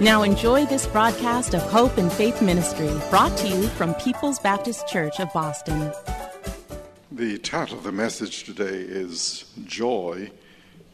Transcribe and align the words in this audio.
Now 0.00 0.22
enjoy 0.22 0.64
this 0.66 0.86
broadcast 0.86 1.56
of 1.56 1.62
Hope 1.62 1.98
and 1.98 2.12
Faith 2.12 2.40
Ministry, 2.40 2.88
brought 3.10 3.36
to 3.38 3.48
you 3.48 3.66
from 3.66 3.94
People's 3.94 4.38
Baptist 4.38 4.86
Church 4.86 5.18
of 5.18 5.32
Boston. 5.32 5.92
The 7.10 7.36
title 7.38 7.78
of 7.78 7.82
the 7.82 7.90
message 7.90 8.44
today 8.44 8.76
is 8.78 9.52
Joy 9.64 10.30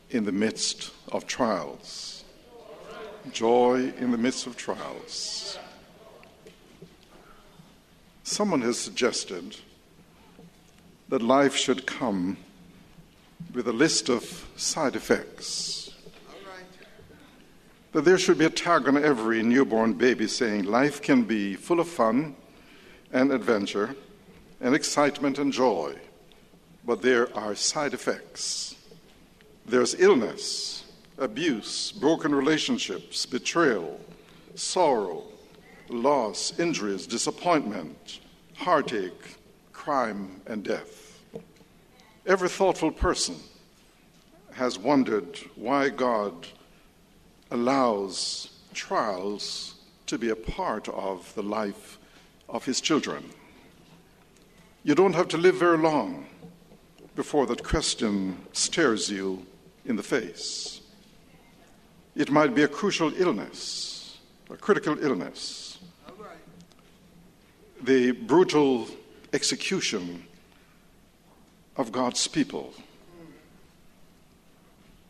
in 0.09 0.25
the 0.25 0.33
Midst 0.33 0.91
of 1.12 1.27
Trials. 1.27 2.25
Joy 3.31 3.93
in 3.98 4.11
the 4.11 4.17
Midst 4.17 4.47
of 4.47 4.56
Trials. 4.56 5.59
Someone 8.23 8.62
has 8.62 8.78
suggested 8.78 9.59
that 11.11 11.21
life 11.21 11.55
should 11.55 11.84
come 11.84 12.39
with 13.53 13.69
a 13.69 13.73
list 13.75 14.09
of 14.09 14.48
side 14.56 14.97
effects. 14.97 15.84
That 17.95 18.05
there 18.05 18.19
should 18.19 18.39
be 18.39 18.45
a 18.45 18.50
tag 18.50 18.89
on 18.89 18.97
every 18.97 19.41
newborn 19.45 19.92
baby 19.92 20.27
saying 20.27 20.64
life 20.64 21.00
can 21.00 21.23
be 21.23 21.55
full 21.55 21.78
of 21.78 21.89
fun 21.89 22.34
and 23.12 23.31
adventure 23.31 23.95
and 24.61 24.75
excitement 24.75 25.39
and 25.39 25.53
joy, 25.53 25.95
but 26.84 27.03
there 27.03 27.33
are 27.39 27.55
side 27.55 27.95
effects. 27.95 28.75
There's 29.65 29.95
illness, 30.00 30.87
abuse, 31.19 31.92
broken 31.92 32.34
relationships, 32.34 33.27
betrayal, 33.27 34.00
sorrow, 34.56 35.22
loss, 35.89 36.59
injuries, 36.59 37.06
disappointment, 37.06 38.19
heartache, 38.56 39.37
crime, 39.72 40.41
and 40.47 40.65
death. 40.65 41.22
Every 42.27 42.48
thoughtful 42.48 42.91
person 42.91 43.37
has 44.55 44.81
wondered 44.81 45.39
why 45.55 45.91
God 45.91 46.48
allows 47.55 48.50
trials 48.74 49.77
to 50.06 50.19
be 50.19 50.28
a 50.30 50.36
part 50.36 50.88
of 50.88 51.33
the 51.34 51.42
life 51.42 51.98
of 52.48 52.64
His 52.64 52.80
children. 52.80 53.30
You 54.83 54.94
don't 54.94 55.14
have 55.14 55.28
to 55.28 55.38
live 55.38 55.55
very 55.55 55.78
long 55.78 56.27
before 57.16 57.47
that 57.47 57.62
question 57.62 58.36
stares 58.53 59.09
you 59.09 59.47
in 59.87 59.97
the 59.97 60.03
face. 60.03 60.81
It 62.16 62.31
might 62.31 62.54
be 62.54 62.62
a 62.62 62.69
crucial 62.69 63.12
illness, 63.16 64.19
a 64.50 64.56
critical 64.56 64.98
illness, 65.03 65.78
the 67.82 68.12
brutal 68.12 68.88
execution 69.32 70.26
of 71.76 71.93
God's 71.93 72.26
people, 72.28 72.72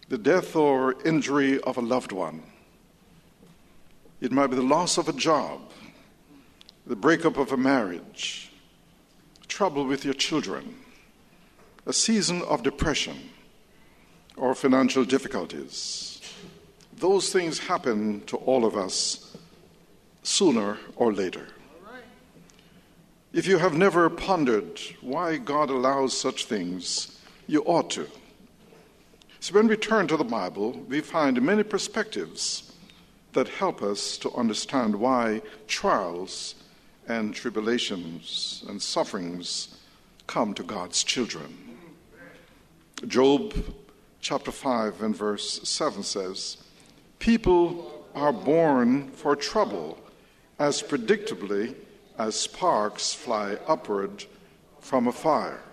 the 0.09 0.19
death 0.19 0.55
or 0.55 0.97
injury 1.05 1.61
of 1.63 1.77
a 1.77 1.81
loved 1.81 2.13
one. 2.13 2.43
It 4.21 4.33
might 4.33 4.49
be 4.49 4.57
the 4.57 4.63
loss 4.63 4.99
of 4.99 5.09
a 5.09 5.13
job, 5.13 5.61
the 6.87 6.97
breakup 6.97 7.37
of 7.37 7.53
a 7.53 7.57
marriage, 7.57 8.53
trouble 9.49 9.87
with 9.87 10.05
your 10.05 10.15
children, 10.15 10.77
a 11.87 11.93
season 11.93 12.43
of 12.43 12.63
depression 12.63 13.31
or 14.37 14.55
financial 14.55 15.05
difficulties. 15.05 16.21
Those 16.97 17.33
things 17.33 17.59
happen 17.59 18.23
to 18.27 18.37
all 18.37 18.65
of 18.65 18.77
us 18.77 19.37
sooner 20.23 20.79
or 20.97 21.13
later. 21.13 21.47
If 23.33 23.47
you 23.47 23.59
have 23.59 23.75
never 23.75 24.09
pondered 24.09 24.81
why 25.01 25.39
God 25.39 25.69
allows 25.69 26.17
such 26.17 26.45
things, 26.45 27.19
you 27.47 27.63
ought 27.65 27.91
to. 27.91 28.09
So, 29.45 29.53
when 29.53 29.69
we 29.69 29.77
turn 29.77 30.07
to 30.07 30.17
the 30.17 30.25
Bible, 30.25 30.73
we 30.89 31.03
find 31.03 31.43
many 31.43 31.65
perspectives 31.65 32.73
that 33.35 33.47
help 33.47 33.83
us 33.83 34.17
to 34.17 34.33
understand 34.33 34.97
why 34.97 35.43
trials 35.69 36.55
and 37.09 37.35
tribulations 37.35 38.65
and 38.71 38.81
sufferings 38.81 39.77
come 40.27 40.55
to 40.55 40.63
God's 40.63 41.05
children. 41.05 41.77
Job 43.07 43.53
chapter 44.23 44.51
5 44.51 45.03
and 45.03 45.15
verse 45.15 45.61
7 45.69 46.03
says, 46.03 46.57
People 47.19 48.07
are 48.15 48.33
born 48.33 49.11
for 49.11 49.37
trouble 49.37 49.99
as 50.59 50.81
predictably 50.81 51.75
as 52.17 52.35
sparks 52.35 53.13
fly 53.13 53.59
upward 53.69 54.25
from 54.81 55.07
a 55.07 55.13
fire. 55.13 55.64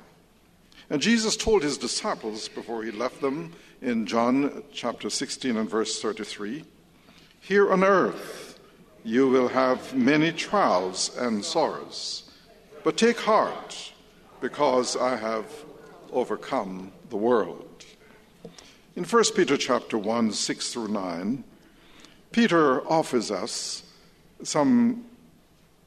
And 0.92 1.02
Jesus 1.02 1.38
told 1.38 1.64
his 1.64 1.78
disciples 1.78 2.50
before 2.50 2.84
he 2.84 2.92
left 2.92 3.22
them 3.22 3.54
in 3.82 4.06
John 4.06 4.62
chapter 4.74 5.10
16 5.10 5.56
and 5.56 5.70
verse 5.70 6.02
33 6.02 6.66
Here 7.40 7.72
on 7.72 7.82
earth 7.82 8.60
you 9.02 9.30
will 9.30 9.48
have 9.48 9.96
many 9.96 10.34
trials 10.34 11.16
and 11.18 11.46
sorrows, 11.46 12.30
but 12.84 12.98
take 12.98 13.18
heart, 13.22 13.94
because 14.42 14.98
I 14.98 15.16
have 15.16 15.46
overcome 16.12 16.92
the 17.10 17.16
world. 17.16 17.86
In 18.98 19.06
1 19.06 19.24
Peter 19.34 19.56
chapter 19.56 19.98
1, 19.98 20.34
6 20.34 20.74
through 20.74 20.90
9, 20.90 21.46
Peter 22.34 22.86
offers 22.86 23.32
us 23.32 23.84
some 24.44 25.06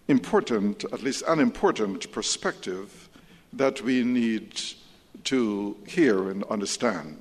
important, 0.09 0.83
at 0.85 1.03
least 1.03 1.25
an 1.29 1.41
important 1.41 2.11
perspective 2.11 3.11
that 3.53 3.83
we 3.83 4.03
need 4.03 4.63
to 5.25 5.77
hear 5.87 6.31
and 6.31 6.45
understand. 6.45 7.21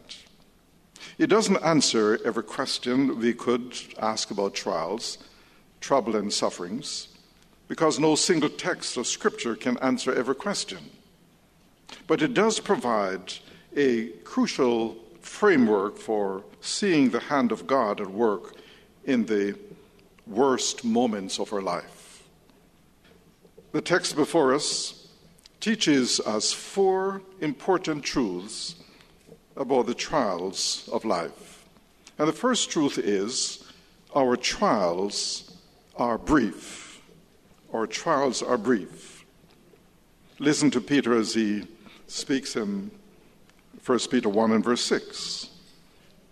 It 1.18 1.28
doesn't 1.28 1.64
answer 1.64 2.20
every 2.26 2.44
question 2.44 3.20
we 3.20 3.34
could 3.34 3.78
ask 4.00 4.32
about 4.32 4.54
trials, 4.54 5.18
trouble, 5.82 6.16
and 6.16 6.32
sufferings, 6.32 7.10
because 7.68 8.00
no 8.00 8.16
single 8.16 8.50
text 8.50 8.98
of 8.98 9.08
Scripture 9.08 9.56
can 9.56 9.78
answer 9.80 10.14
every 10.14 10.36
question. 10.36 10.90
But 12.08 12.22
it 12.22 12.34
does 12.34 12.60
provide 12.60 13.34
a 13.76 14.08
crucial 14.24 14.98
framework 15.22 15.98
for 15.98 16.44
seeing 16.62 17.10
the 17.10 17.20
hand 17.20 17.52
of 17.52 17.68
God 17.68 18.02
at 18.02 18.08
work 18.08 18.56
in 19.06 19.26
the 19.26 19.58
worst 20.28 20.84
moments 20.84 21.40
of 21.40 21.52
our 21.54 21.62
life. 21.62 22.24
The 23.72 23.82
text 23.82 24.16
before 24.16 24.54
us 24.54 25.03
teaches 25.64 26.20
us 26.20 26.52
four 26.52 27.22
important 27.40 28.04
truths 28.04 28.76
about 29.56 29.86
the 29.86 29.94
trials 29.94 30.90
of 30.92 31.06
life. 31.06 31.64
And 32.20 32.28
the 32.28 32.34
first 32.34 32.70
truth 32.70 32.98
is 32.98 33.64
our 34.14 34.36
trials 34.36 35.56
are 35.96 36.18
brief. 36.18 37.02
Our 37.72 37.88
trials 37.88 38.44
are 38.44 38.58
brief. 38.58 39.24
Listen 40.38 40.70
to 40.72 40.82
Peter 40.82 41.18
as 41.18 41.34
he 41.34 41.66
speaks 42.08 42.58
in 42.58 42.92
1 43.86 44.00
Peter 44.12 44.28
1 44.28 44.52
and 44.52 44.66
verse 44.66 44.84
6. 44.84 45.48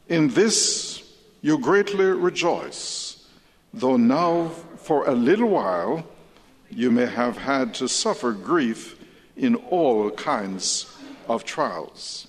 In 0.10 0.28
this 0.28 1.10
you 1.42 1.58
greatly 1.58 2.04
rejoice, 2.04 3.30
though 3.74 3.96
now 3.96 4.50
for 4.76 5.08
a 5.08 5.14
little 5.14 5.48
while 5.48 6.06
you 6.70 6.92
may 6.92 7.06
have 7.06 7.38
had 7.38 7.74
to 7.76 7.88
suffer 7.88 8.34
grief 8.34 8.98
in 9.42 9.56
all 9.56 10.12
kinds 10.12 10.86
of 11.28 11.44
trials. 11.44 12.28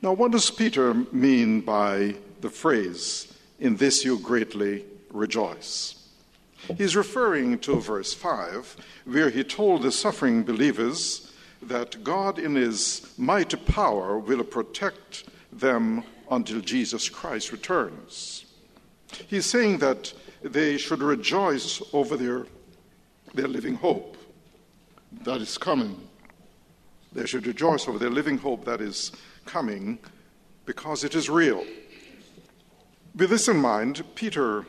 Now, 0.00 0.12
what 0.12 0.30
does 0.30 0.50
Peter 0.50 0.94
mean 1.12 1.60
by 1.60 2.14
the 2.40 2.48
phrase, 2.48 3.34
in 3.58 3.76
this 3.76 4.04
you 4.04 4.18
greatly 4.20 4.84
rejoice? 5.12 6.08
He's 6.78 6.94
referring 6.94 7.58
to 7.60 7.80
verse 7.80 8.14
5, 8.14 8.76
where 9.04 9.30
he 9.30 9.42
told 9.42 9.82
the 9.82 9.90
suffering 9.90 10.44
believers 10.44 11.32
that 11.60 12.04
God, 12.04 12.38
in 12.38 12.54
his 12.54 13.12
mighty 13.18 13.56
power, 13.56 14.16
will 14.18 14.44
protect 14.44 15.24
them 15.52 16.04
until 16.30 16.60
Jesus 16.60 17.08
Christ 17.08 17.50
returns. 17.50 18.44
He's 19.26 19.46
saying 19.46 19.78
that 19.78 20.12
they 20.42 20.76
should 20.76 21.02
rejoice 21.02 21.82
over 21.92 22.16
their, 22.16 22.46
their 23.34 23.48
living 23.48 23.74
hope 23.74 24.15
that 25.12 25.40
is 25.40 25.58
coming. 25.58 26.08
They 27.12 27.26
should 27.26 27.46
rejoice 27.46 27.88
over 27.88 27.98
their 27.98 28.10
living 28.10 28.38
hope 28.38 28.64
that 28.64 28.80
is 28.80 29.12
coming 29.44 29.98
because 30.64 31.04
it 31.04 31.14
is 31.14 31.30
real. 31.30 31.64
With 33.14 33.30
this 33.30 33.48
in 33.48 33.56
mind, 33.56 34.02
Peter 34.14 34.66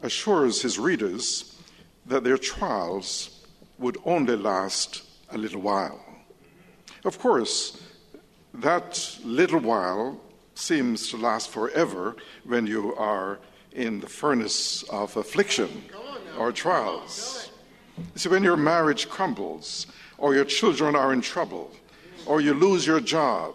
assures 0.00 0.62
his 0.62 0.78
readers 0.78 1.58
that 2.06 2.24
their 2.24 2.38
trials 2.38 3.44
would 3.78 3.98
only 4.04 4.36
last 4.36 5.02
a 5.30 5.38
little 5.38 5.60
while. 5.60 6.00
Of 7.04 7.18
course, 7.18 7.82
that 8.54 9.18
little 9.24 9.60
while 9.60 10.20
seems 10.54 11.08
to 11.08 11.16
last 11.16 11.50
forever 11.50 12.16
when 12.44 12.66
you 12.66 12.94
are 12.96 13.40
in 13.72 14.00
the 14.00 14.08
furnace 14.08 14.82
of 14.84 15.16
affliction 15.16 15.84
or 16.38 16.52
trials. 16.52 17.51
See, 18.16 18.28
when 18.28 18.44
your 18.44 18.56
marriage 18.56 19.08
crumbles, 19.08 19.86
or 20.18 20.34
your 20.34 20.44
children 20.44 20.94
are 20.94 21.12
in 21.12 21.20
trouble, 21.20 21.72
or 22.26 22.40
you 22.40 22.54
lose 22.54 22.86
your 22.86 23.00
job 23.00 23.54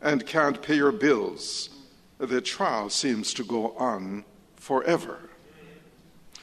and 0.00 0.26
can't 0.26 0.62
pay 0.62 0.76
your 0.76 0.92
bills, 0.92 1.70
the 2.18 2.40
trial 2.40 2.88
seems 2.90 3.34
to 3.34 3.44
go 3.44 3.72
on 3.76 4.24
forever. 4.56 5.18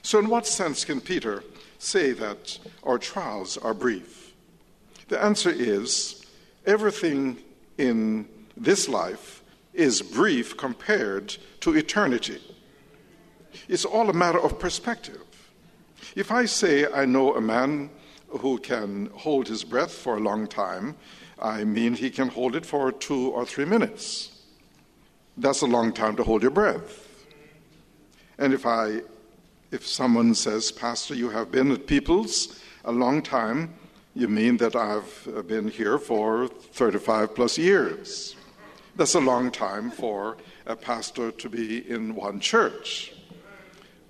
So, 0.01 0.19
in 0.19 0.27
what 0.27 0.47
sense 0.47 0.83
can 0.83 1.01
Peter 1.01 1.44
say 1.79 2.12
that 2.13 2.59
our 2.83 2.97
trials 2.97 3.57
are 3.57 3.73
brief? 3.73 4.33
The 5.07 5.21
answer 5.23 5.50
is 5.50 6.25
everything 6.65 7.38
in 7.77 8.27
this 8.56 8.89
life 8.89 9.44
is 9.73 10.01
brief 10.01 10.57
compared 10.57 11.38
to 11.62 11.75
eternity. 11.75 12.41
It's 13.68 13.85
all 13.85 14.09
a 14.09 14.13
matter 14.13 14.39
of 14.39 14.59
perspective. 14.59 15.21
If 16.15 16.31
I 16.31 16.45
say 16.45 16.86
I 16.92 17.06
know 17.06 17.36
a 17.36 17.42
man 17.42 17.89
who 18.30 18.57
can 18.59 19.09
hold 19.13 19.48
his 19.48 19.63
breath 19.63 19.92
for 19.92 20.18
a 20.18 20.19
long 20.19 20.48
time, 20.48 20.95
I 21.39 21.63
mean 21.63 21.94
he 21.94 22.09
can 22.09 22.30
hold 22.30 22.56
it 22.56 22.65
for 22.65 22.92
two 22.92 23.30
or 23.31 23.45
three 23.45 23.65
minutes. 23.65 24.31
That's 25.38 25.62
a 25.62 25.68
long 25.68 25.94
time 25.94 26.15
to 26.15 26.24
hold 26.24 26.42
your 26.42 26.51
breath. 26.51 27.07
And 28.38 28.54
if 28.54 28.65
I 28.65 29.01
if 29.71 29.86
someone 29.86 30.33
says, 30.33 30.71
Pastor, 30.71 31.13
you 31.13 31.30
have 31.30 31.51
been 31.51 31.71
at 31.71 31.88
People's 31.88 32.59
a 32.86 32.92
long 32.92 33.21
time, 33.21 33.74
you 34.15 34.27
mean 34.27 34.57
that 34.57 34.75
I've 34.75 35.45
been 35.48 35.68
here 35.68 36.00
for 36.00 36.48
35 36.48 37.36
plus 37.36 37.57
years. 37.57 38.36
That's 38.95 39.13
a 39.13 39.19
long 39.19 39.51
time 39.51 39.92
for 39.92 40.38
a 40.65 40.75
pastor 40.75 41.31
to 41.31 41.50
be 41.50 41.88
in 41.89 42.15
one 42.15 42.39
church. 42.39 43.13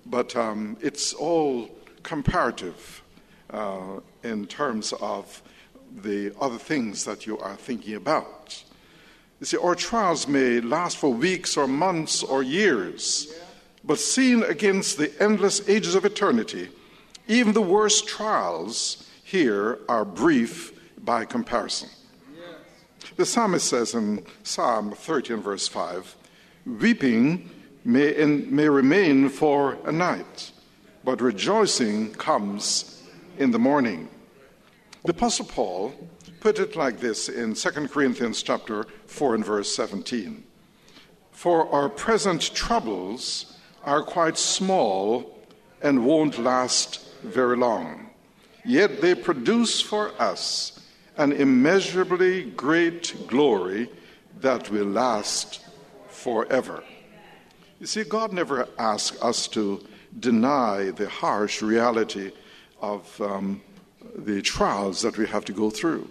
But 0.06 0.34
um, 0.34 0.78
it's 0.80 1.12
all 1.12 1.68
comparative 2.08 3.02
uh, 3.50 4.00
in 4.22 4.46
terms 4.46 4.94
of 4.94 5.42
the 6.02 6.32
other 6.40 6.56
things 6.56 7.04
that 7.04 7.26
you 7.26 7.38
are 7.38 7.54
thinking 7.56 7.94
about. 7.94 8.64
You 9.40 9.46
see, 9.46 9.58
our 9.58 9.74
trials 9.74 10.26
may 10.26 10.60
last 10.60 10.96
for 10.96 11.12
weeks 11.12 11.56
or 11.56 11.68
months 11.68 12.22
or 12.22 12.42
years, 12.42 13.38
but 13.84 13.98
seen 13.98 14.42
against 14.42 14.96
the 14.96 15.12
endless 15.22 15.68
ages 15.68 15.94
of 15.94 16.06
eternity, 16.06 16.68
even 17.26 17.52
the 17.52 17.60
worst 17.60 18.08
trials 18.08 19.06
here 19.22 19.78
are 19.88 20.04
brief 20.04 20.72
by 21.04 21.26
comparison. 21.26 21.90
The 23.16 23.26
psalmist 23.26 23.68
says 23.68 23.94
in 23.94 24.24
Psalm 24.44 24.92
30 24.92 25.34
and 25.34 25.42
verse 25.44 25.68
5 25.68 26.16
Weeping 26.64 27.50
may, 27.84 28.14
in, 28.14 28.54
may 28.54 28.68
remain 28.68 29.28
for 29.28 29.78
a 29.84 29.92
night, 29.92 30.52
but 31.08 31.22
rejoicing 31.22 32.12
comes 32.16 33.02
in 33.38 33.50
the 33.50 33.58
morning. 33.58 34.10
The 35.06 35.12
Apostle 35.12 35.46
Paul 35.46 35.94
put 36.38 36.58
it 36.58 36.76
like 36.76 37.00
this 37.00 37.30
in 37.30 37.54
2 37.54 37.70
Corinthians 37.88 38.42
chapter 38.42 38.84
4 39.06 39.36
and 39.36 39.42
verse 39.42 39.74
17. 39.74 40.44
For 41.32 41.66
our 41.72 41.88
present 41.88 42.54
troubles 42.54 43.56
are 43.84 44.02
quite 44.02 44.36
small 44.36 45.38
and 45.80 46.04
won't 46.04 46.38
last 46.38 47.00
very 47.22 47.56
long, 47.56 48.10
yet 48.62 49.00
they 49.00 49.14
produce 49.14 49.80
for 49.80 50.12
us 50.20 50.90
an 51.16 51.32
immeasurably 51.32 52.50
great 52.50 53.14
glory 53.26 53.88
that 54.40 54.70
will 54.70 54.84
last 54.84 55.64
forever. 56.08 56.84
You 57.80 57.86
see, 57.86 58.04
God 58.04 58.30
never 58.34 58.68
asks 58.78 59.18
us 59.22 59.48
to 59.48 59.82
deny 60.18 60.90
the 60.90 61.08
harsh 61.08 61.62
reality 61.62 62.32
of 62.80 63.20
um, 63.20 63.60
the 64.16 64.42
trials 64.42 65.02
that 65.02 65.18
we 65.18 65.26
have 65.26 65.44
to 65.46 65.52
go 65.52 65.70
through. 65.70 66.08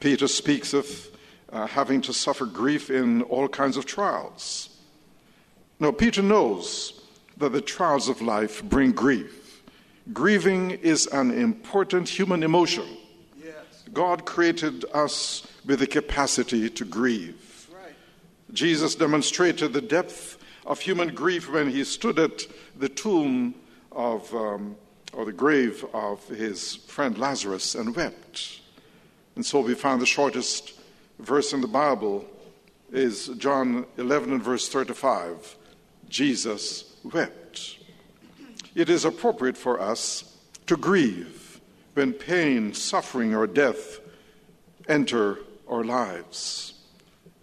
Peter 0.00 0.28
speaks 0.28 0.74
of 0.74 1.08
uh, 1.52 1.66
having 1.66 2.00
to 2.02 2.12
suffer 2.12 2.46
grief 2.46 2.90
in 2.90 3.22
all 3.22 3.48
kinds 3.48 3.76
of 3.76 3.86
trials. 3.86 4.68
Now, 5.80 5.92
Peter 5.92 6.22
knows 6.22 7.00
that 7.36 7.52
the 7.52 7.60
trials 7.60 8.08
of 8.08 8.20
life 8.20 8.62
bring 8.62 8.92
grief. 8.92 9.62
Grieving 10.12 10.72
is 10.72 11.06
an 11.06 11.30
important 11.30 12.08
human 12.08 12.42
emotion 12.42 12.86
God 13.94 14.24
created 14.24 14.84
us 14.92 15.46
with 15.64 15.78
the 15.78 15.86
capacity 15.86 16.68
to 16.68 16.84
grieve. 16.84 17.70
Jesus 18.52 18.94
demonstrated 18.94 19.72
the 19.72 19.80
depth 19.80 20.38
of 20.66 20.80
human 20.80 21.14
grief 21.14 21.50
when 21.50 21.70
he 21.70 21.84
stood 21.84 22.18
at 22.18 22.46
the 22.76 22.88
tomb 22.88 23.54
of, 23.92 24.32
um, 24.34 24.76
or 25.12 25.24
the 25.24 25.32
grave 25.32 25.84
of 25.92 26.26
his 26.28 26.76
friend 26.76 27.18
Lazarus 27.18 27.74
and 27.74 27.94
wept. 27.94 28.60
And 29.36 29.44
so 29.44 29.60
we 29.60 29.74
find 29.74 30.00
the 30.00 30.06
shortest 30.06 30.74
verse 31.18 31.52
in 31.52 31.60
the 31.60 31.68
Bible 31.68 32.24
is 32.92 33.28
John 33.38 33.86
11 33.98 34.32
and 34.32 34.42
verse 34.42 34.68
35. 34.68 35.56
Jesus 36.08 36.96
wept. 37.02 37.78
It 38.74 38.88
is 38.88 39.04
appropriate 39.04 39.56
for 39.56 39.80
us 39.80 40.36
to 40.66 40.76
grieve 40.76 41.60
when 41.94 42.12
pain, 42.12 42.72
suffering, 42.74 43.34
or 43.34 43.46
death 43.46 44.00
enter 44.88 45.38
our 45.68 45.84
lives. 45.84 46.73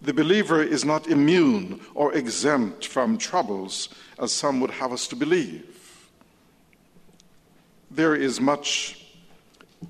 The 0.02 0.12
believer 0.12 0.60
is 0.60 0.84
not 0.84 1.06
immune 1.06 1.80
or 1.94 2.12
exempt 2.12 2.88
from 2.88 3.18
troubles, 3.18 3.88
as 4.18 4.32
some 4.32 4.58
would 4.58 4.72
have 4.72 4.92
us 4.92 5.06
to 5.08 5.16
believe. 5.16 6.10
There 7.88 8.16
is 8.16 8.40
much 8.40 9.06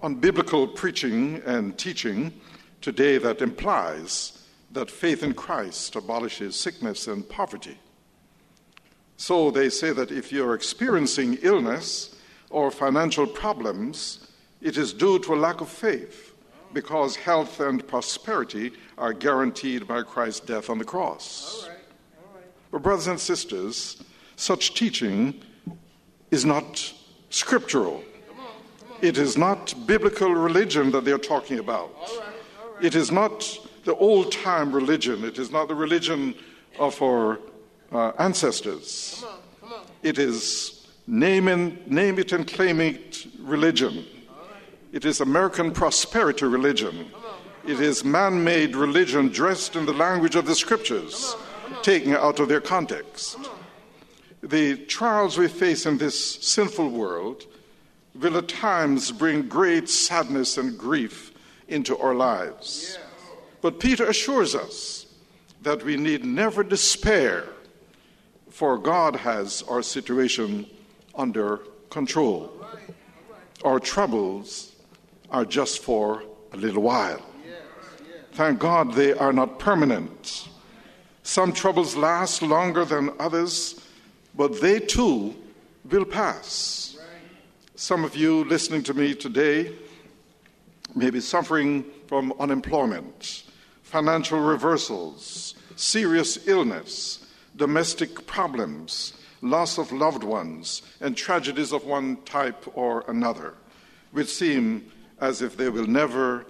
unbiblical 0.02 0.74
preaching 0.74 1.40
and 1.46 1.78
teaching 1.78 2.34
today 2.82 3.16
that 3.16 3.40
implies 3.40 4.44
that 4.72 4.90
faith 4.90 5.22
in 5.22 5.32
Christ 5.32 5.96
abolishes 5.96 6.56
sickness 6.56 7.08
and 7.08 7.26
poverty. 7.26 7.78
So 9.16 9.50
they 9.50 9.70
say 9.70 9.92
that 9.92 10.10
if 10.10 10.30
you're 10.30 10.54
experiencing 10.54 11.38
illness 11.40 12.14
or 12.50 12.70
financial 12.70 13.26
problems, 13.26 14.26
it 14.60 14.76
is 14.76 14.92
due 14.92 15.18
to 15.20 15.32
a 15.32 15.36
lack 15.36 15.62
of 15.62 15.70
faith 15.70 16.31
because 16.72 17.16
health 17.16 17.60
and 17.60 17.86
prosperity 17.86 18.72
are 18.98 19.12
guaranteed 19.12 19.86
by 19.86 20.02
Christ's 20.02 20.40
death 20.40 20.70
on 20.70 20.78
the 20.78 20.84
cross. 20.84 21.62
All 21.62 21.68
right. 21.68 21.78
All 22.18 22.34
right. 22.36 22.46
But, 22.70 22.82
brothers 22.82 23.06
and 23.06 23.20
sisters, 23.20 24.02
such 24.36 24.74
teaching 24.74 25.40
is 26.30 26.44
not 26.44 26.92
scriptural. 27.30 28.02
Come 28.28 28.40
on, 28.40 28.46
come 28.80 28.92
on. 28.92 28.98
It 29.02 29.18
is 29.18 29.36
not 29.36 29.74
biblical 29.86 30.32
religion 30.34 30.90
that 30.92 31.04
they're 31.04 31.18
talking 31.18 31.58
about. 31.58 31.94
All 31.96 32.18
right, 32.18 32.84
it 32.84 32.94
is 32.94 33.12
not 33.12 33.58
the 33.84 33.94
old 33.96 34.32
time 34.32 34.72
religion. 34.72 35.24
It 35.24 35.38
is 35.38 35.50
not 35.50 35.68
the 35.68 35.74
religion 35.74 36.34
of 36.78 37.00
our 37.02 37.38
uh, 37.92 38.12
ancestors. 38.18 39.24
Come 39.60 39.72
on, 39.72 39.80
it 40.02 40.18
is 40.18 40.88
name, 41.06 41.48
and, 41.48 41.86
name 41.86 42.18
it 42.18 42.32
and 42.32 42.46
claim 42.46 42.80
it 42.80 43.26
religion. 43.38 44.04
It 44.92 45.06
is 45.06 45.22
American 45.22 45.72
prosperity 45.72 46.44
religion. 46.44 47.10
It 47.66 47.80
is 47.80 48.04
man 48.04 48.44
made 48.44 48.76
religion 48.76 49.28
dressed 49.28 49.74
in 49.74 49.86
the 49.86 49.94
language 49.94 50.36
of 50.36 50.44
the 50.44 50.54
scriptures, 50.54 51.34
taken 51.80 52.14
out 52.14 52.40
of 52.40 52.48
their 52.48 52.60
context. 52.60 53.38
The 54.42 54.76
trials 54.76 55.38
we 55.38 55.48
face 55.48 55.86
in 55.86 55.96
this 55.96 56.34
sinful 56.42 56.90
world 56.90 57.46
will 58.14 58.36
at 58.36 58.48
times 58.48 59.10
bring 59.12 59.48
great 59.48 59.88
sadness 59.88 60.58
and 60.58 60.76
grief 60.76 61.32
into 61.68 61.96
our 61.96 62.14
lives. 62.14 62.98
But 63.62 63.80
Peter 63.80 64.04
assures 64.04 64.54
us 64.54 65.06
that 65.62 65.82
we 65.84 65.96
need 65.96 66.22
never 66.22 66.62
despair, 66.62 67.46
for 68.50 68.76
God 68.76 69.16
has 69.16 69.62
our 69.62 69.82
situation 69.82 70.66
under 71.14 71.60
control. 71.88 72.52
Our 73.64 73.80
troubles 73.80 74.71
are 75.32 75.44
just 75.44 75.82
for 75.82 76.22
a 76.52 76.56
little 76.56 76.82
while. 76.82 77.22
Thank 78.32 78.60
God 78.60 78.92
they 78.94 79.12
are 79.14 79.32
not 79.32 79.58
permanent. 79.58 80.48
Some 81.22 81.52
troubles 81.52 81.96
last 81.96 82.42
longer 82.42 82.84
than 82.84 83.10
others, 83.18 83.80
but 84.34 84.60
they 84.60 84.78
too 84.78 85.34
will 85.90 86.04
pass. 86.04 86.96
Some 87.74 88.04
of 88.04 88.14
you 88.14 88.44
listening 88.44 88.82
to 88.84 88.94
me 88.94 89.14
today 89.14 89.74
may 90.94 91.10
be 91.10 91.20
suffering 91.20 91.84
from 92.06 92.32
unemployment, 92.38 93.44
financial 93.82 94.40
reversals, 94.40 95.54
serious 95.76 96.46
illness, 96.46 97.26
domestic 97.56 98.26
problems, 98.26 99.14
loss 99.40 99.78
of 99.78 99.92
loved 99.92 100.22
ones, 100.22 100.82
and 101.00 101.16
tragedies 101.16 101.72
of 101.72 101.84
one 101.84 102.16
type 102.24 102.64
or 102.76 103.04
another, 103.08 103.54
which 104.12 104.28
seem 104.28 104.90
as 105.22 105.40
if 105.40 105.56
they 105.56 105.68
will 105.70 105.86
never 105.86 106.44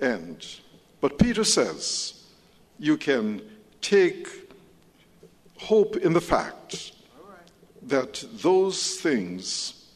end. 0.00 0.60
But 1.02 1.18
Peter 1.18 1.44
says 1.44 2.24
you 2.78 2.96
can 2.96 3.42
take 3.82 4.26
hope 5.58 5.96
in 5.98 6.14
the 6.14 6.22
fact 6.22 6.92
that 7.82 8.24
those 8.32 8.96
things 8.96 9.90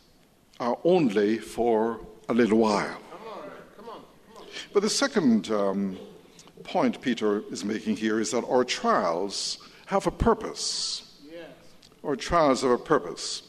are 0.60 0.76
only 0.84 1.38
for 1.38 2.00
a 2.28 2.34
little 2.34 2.58
while. 2.58 3.00
But 4.74 4.82
the 4.82 4.90
second 4.90 5.50
um, 5.50 5.98
point 6.64 7.00
Peter 7.00 7.42
is 7.50 7.64
making 7.64 7.96
here 7.96 8.20
is 8.20 8.32
that 8.32 8.44
our 8.44 8.62
trials 8.62 9.58
have 9.86 10.06
a 10.06 10.10
purpose. 10.10 11.18
Our 12.04 12.14
trials 12.14 12.60
have 12.60 12.72
a 12.72 12.78
purpose. 12.78 13.42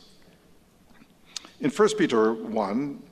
In 1.60 1.70
1 1.70 1.90
Peter 1.98 2.34
1 2.34 3.04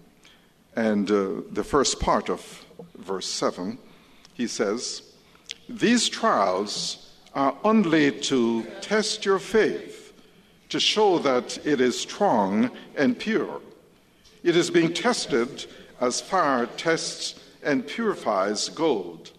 and 0.77 1.09
uh, 1.09 1.41
the 1.51 1.63
first 1.63 1.99
part 1.99 2.29
of 2.29 2.63
verse 2.99 3.25
7, 3.25 3.79
he 4.35 4.45
says, 4.45 5.01
These 5.67 6.07
trials 6.07 7.15
are 7.33 7.57
only 7.63 8.11
to 8.11 8.63
test 8.79 9.25
your 9.25 9.39
faith, 9.39 10.13
to 10.69 10.79
show 10.79 11.17
that 11.17 11.65
it 11.65 11.81
is 11.81 11.99
strong 11.99 12.69
and 12.95 13.17
pure. 13.17 13.59
It 14.43 14.55
is 14.55 14.69
being 14.69 14.93
tested 14.93 15.65
as 15.99 16.21
fire 16.21 16.67
tests 16.77 17.41
and 17.63 17.87
purifies 17.87 18.69
gold. 18.69 19.31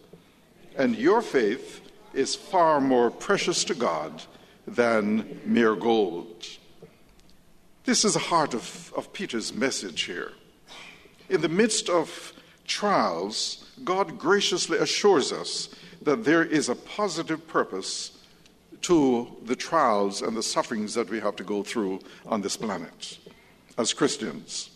And 0.76 0.96
your 0.96 1.22
faith 1.22 1.82
is 2.14 2.34
far 2.34 2.80
more 2.80 3.12
precious 3.12 3.62
to 3.66 3.76
God 3.76 4.24
than 4.66 5.40
mere 5.44 5.76
gold. 5.76 6.48
This 7.84 8.04
is 8.04 8.14
the 8.14 8.18
heart 8.18 8.54
of, 8.54 8.92
of 8.96 9.12
Peter's 9.12 9.54
message 9.54 10.02
here. 10.02 10.32
In 11.28 11.40
the 11.40 11.48
midst 11.48 11.88
of 11.88 12.32
trials, 12.66 13.70
God 13.84 14.18
graciously 14.18 14.78
assures 14.78 15.32
us 15.32 15.68
that 16.02 16.24
there 16.24 16.44
is 16.44 16.68
a 16.68 16.74
positive 16.74 17.46
purpose 17.46 18.18
to 18.82 19.28
the 19.44 19.56
trials 19.56 20.22
and 20.22 20.36
the 20.36 20.42
sufferings 20.42 20.94
that 20.94 21.10
we 21.10 21.20
have 21.20 21.36
to 21.36 21.44
go 21.44 21.62
through 21.62 22.00
on 22.26 22.40
this 22.40 22.56
planet 22.56 23.18
as 23.76 23.92
Christians. 23.92 24.70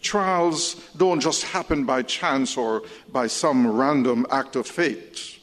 Trials 0.00 0.76
don't 0.96 1.20
just 1.20 1.42
happen 1.42 1.84
by 1.84 2.02
chance 2.02 2.56
or 2.56 2.82
by 3.10 3.26
some 3.26 3.66
random 3.66 4.26
act 4.30 4.56
of 4.56 4.66
fate. 4.66 5.40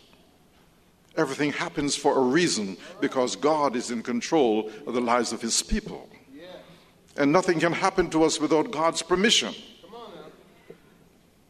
Everything 1.18 1.52
happens 1.52 1.96
for 1.96 2.18
a 2.18 2.22
reason 2.22 2.78
because 3.02 3.36
God 3.36 3.76
is 3.76 3.92
in 3.92 4.02
control 4.02 4.72
of 4.88 4.94
the 4.94 5.02
lives 5.02 5.34
of 5.34 5.42
His 5.42 5.62
people. 5.62 6.10
And 7.18 7.34
nothing 7.34 7.60
can 7.60 7.74
happen 7.74 8.10
to 8.12 8.24
us 8.24 8.40
without 8.40 8.72
God's 8.72 9.02
permission. 9.02 9.54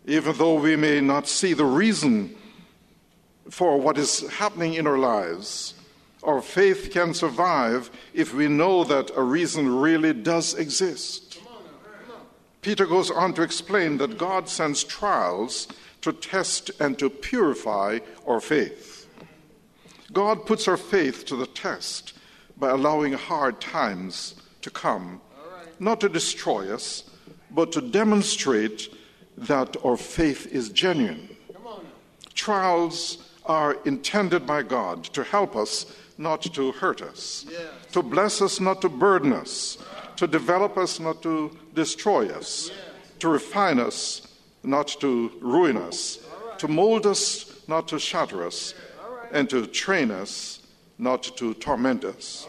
Even 0.09 0.35
though 0.37 0.55
we 0.55 0.75
may 0.75 1.01
not 1.01 1.27
see 1.27 1.53
the 1.53 1.63
reason 1.63 2.35
for 3.47 3.79
what 3.79 3.95
is 3.95 4.27
happening 4.27 4.73
in 4.73 4.87
our 4.87 4.97
lives, 4.97 5.75
our 6.23 6.41
faith 6.41 6.89
can 6.91 7.13
survive 7.13 7.91
if 8.15 8.33
we 8.33 8.47
know 8.47 8.83
that 8.83 9.11
a 9.15 9.21
reason 9.21 9.79
really 9.79 10.13
does 10.13 10.55
exist. 10.55 11.39
Peter 12.63 12.87
goes 12.87 13.11
on 13.11 13.35
to 13.35 13.43
explain 13.43 13.99
that 13.99 14.17
God 14.17 14.49
sends 14.49 14.83
trials 14.83 15.67
to 16.01 16.11
test 16.11 16.71
and 16.79 16.97
to 16.97 17.11
purify 17.11 17.99
our 18.25 18.41
faith. 18.41 19.07
God 20.11 20.47
puts 20.47 20.67
our 20.67 20.77
faith 20.77 21.23
to 21.25 21.35
the 21.35 21.45
test 21.45 22.13
by 22.57 22.71
allowing 22.71 23.13
hard 23.13 23.61
times 23.61 24.33
to 24.61 24.71
come, 24.71 25.21
not 25.79 26.01
to 26.01 26.09
destroy 26.09 26.73
us, 26.73 27.03
but 27.51 27.71
to 27.73 27.81
demonstrate 27.81 28.89
that 29.39 29.77
our 29.85 29.97
faith 29.97 30.47
is 30.47 30.69
genuine. 30.69 31.29
Trials 32.33 33.29
are 33.45 33.77
intended 33.85 34.45
by 34.45 34.63
God 34.63 35.03
to 35.05 35.23
help 35.23 35.55
us, 35.55 35.95
not 36.17 36.41
to 36.41 36.71
hurt 36.73 37.01
us, 37.01 37.45
to 37.91 38.01
bless 38.01 38.41
us, 38.41 38.59
not 38.59 38.81
to 38.81 38.89
burden 38.89 39.33
us, 39.33 39.77
to 40.17 40.27
develop 40.27 40.77
us, 40.77 40.99
not 40.99 41.21
to 41.23 41.57
destroy 41.73 42.29
us, 42.29 42.71
to 43.19 43.29
refine 43.29 43.79
us, 43.79 44.27
not 44.63 44.87
to 44.99 45.31
ruin 45.41 45.77
us, 45.77 46.19
to 46.57 46.67
mold 46.67 47.05
us, 47.05 47.61
not 47.67 47.87
to 47.87 47.97
shatter 47.97 48.45
us, 48.45 48.73
and 49.31 49.49
to 49.49 49.65
train 49.65 50.11
us, 50.11 50.61
not 50.97 51.23
to 51.23 51.53
torment 51.53 52.03
us. 52.03 52.47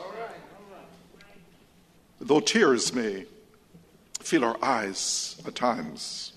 Though 2.20 2.40
tears 2.40 2.92
may 2.92 3.26
fill 4.20 4.44
our 4.44 4.58
eyes 4.62 5.40
at 5.46 5.54
times, 5.54 6.29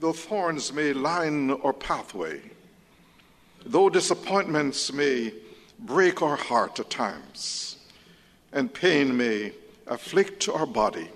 though 0.00 0.12
thorns 0.12 0.72
may 0.72 0.92
line 0.92 1.50
our 1.50 1.72
pathway, 1.72 2.40
though 3.64 3.88
disappointments 3.88 4.92
may 4.92 5.32
break 5.78 6.22
our 6.22 6.36
heart 6.36 6.80
at 6.80 6.90
times, 6.90 7.76
and 8.52 8.72
pain 8.72 9.16
may 9.16 9.52
afflict 9.86 10.48
our 10.48 10.66
body, 10.66 11.08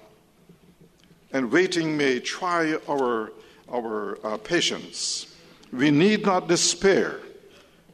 and 1.32 1.50
waiting 1.50 1.96
may 1.96 2.20
try 2.20 2.76
our, 2.88 3.32
our 3.72 4.18
uh, 4.25 4.36
patience, 4.38 5.34
we 5.72 5.90
need 5.90 6.25
not 6.25 6.48
despair 6.48 7.20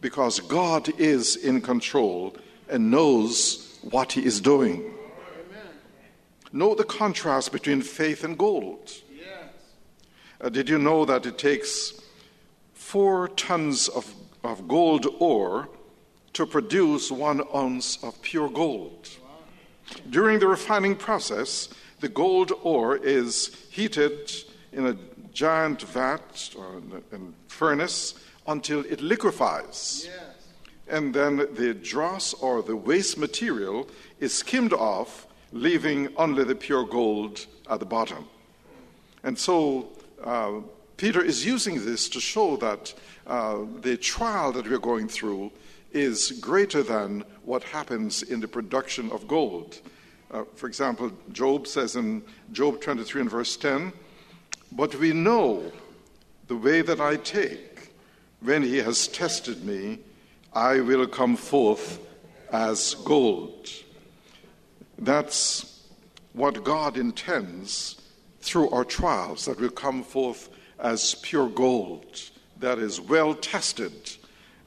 because 0.00 0.40
God 0.40 0.88
is 1.00 1.36
in 1.36 1.60
control 1.60 2.36
and 2.68 2.90
knows 2.90 3.78
what 3.82 4.12
He 4.12 4.24
is 4.24 4.40
doing. 4.40 4.92
Note 6.52 6.76
the 6.76 6.84
contrast 6.84 7.50
between 7.50 7.80
faith 7.80 8.24
and 8.24 8.36
gold. 8.36 8.92
Uh, 10.42 10.48
did 10.48 10.68
you 10.68 10.76
know 10.76 11.04
that 11.04 11.24
it 11.24 11.38
takes 11.38 11.92
four 12.74 13.28
tons 13.28 13.86
of, 13.88 14.12
of 14.42 14.66
gold 14.66 15.06
ore 15.20 15.68
to 16.32 16.44
produce 16.44 17.12
one 17.12 17.42
ounce 17.54 18.02
of 18.02 18.20
pure 18.22 18.48
gold? 18.48 19.08
During 20.10 20.40
the 20.40 20.48
refining 20.48 20.96
process, 20.96 21.68
the 22.00 22.08
gold 22.08 22.50
ore 22.64 22.96
is 22.96 23.54
heated 23.70 24.32
in 24.72 24.86
a 24.86 24.96
giant 25.32 25.82
vat 25.82 26.50
or 26.58 26.82
in 27.12 27.34
a 27.36 27.50
furnace 27.52 28.14
until 28.48 28.80
it 28.80 29.00
liquefies. 29.00 30.08
Yes. 30.08 30.48
And 30.88 31.14
then 31.14 31.36
the 31.54 31.72
dross 31.74 32.34
or 32.34 32.62
the 32.62 32.74
waste 32.74 33.16
material 33.16 33.88
is 34.18 34.34
skimmed 34.34 34.72
off, 34.72 35.28
leaving 35.52 36.08
only 36.16 36.42
the 36.42 36.56
pure 36.56 36.84
gold 36.84 37.46
at 37.70 37.78
the 37.78 37.86
bottom. 37.86 38.24
And 39.22 39.38
so 39.38 39.88
uh, 40.24 40.60
Peter 40.96 41.22
is 41.22 41.44
using 41.44 41.84
this 41.84 42.08
to 42.08 42.20
show 42.20 42.56
that 42.56 42.94
uh, 43.26 43.58
the 43.80 43.96
trial 43.96 44.52
that 44.52 44.68
we're 44.68 44.78
going 44.78 45.08
through 45.08 45.50
is 45.92 46.32
greater 46.40 46.82
than 46.82 47.24
what 47.44 47.62
happens 47.64 48.22
in 48.22 48.40
the 48.40 48.48
production 48.48 49.10
of 49.10 49.26
gold. 49.26 49.80
Uh, 50.30 50.44
for 50.54 50.66
example, 50.66 51.10
Job 51.32 51.66
says 51.66 51.96
in 51.96 52.22
Job 52.52 52.80
23 52.80 53.22
and 53.22 53.30
verse 53.30 53.56
10, 53.56 53.92
But 54.70 54.94
we 54.94 55.12
know 55.12 55.70
the 56.46 56.56
way 56.56 56.82
that 56.82 57.00
I 57.00 57.16
take 57.16 57.90
when 58.40 58.62
he 58.62 58.78
has 58.78 59.08
tested 59.08 59.64
me, 59.64 59.98
I 60.52 60.80
will 60.80 61.06
come 61.06 61.36
forth 61.36 61.98
as 62.50 62.94
gold. 63.04 63.68
That's 64.98 65.82
what 66.32 66.64
God 66.64 66.96
intends 66.96 68.01
through 68.42 68.68
our 68.70 68.84
trials, 68.84 69.46
that 69.46 69.58
will 69.58 69.70
come 69.70 70.02
forth 70.02 70.50
as 70.78 71.14
pure 71.22 71.48
gold, 71.48 72.20
that 72.58 72.78
is 72.78 73.00
well 73.00 73.34
tested, 73.34 74.16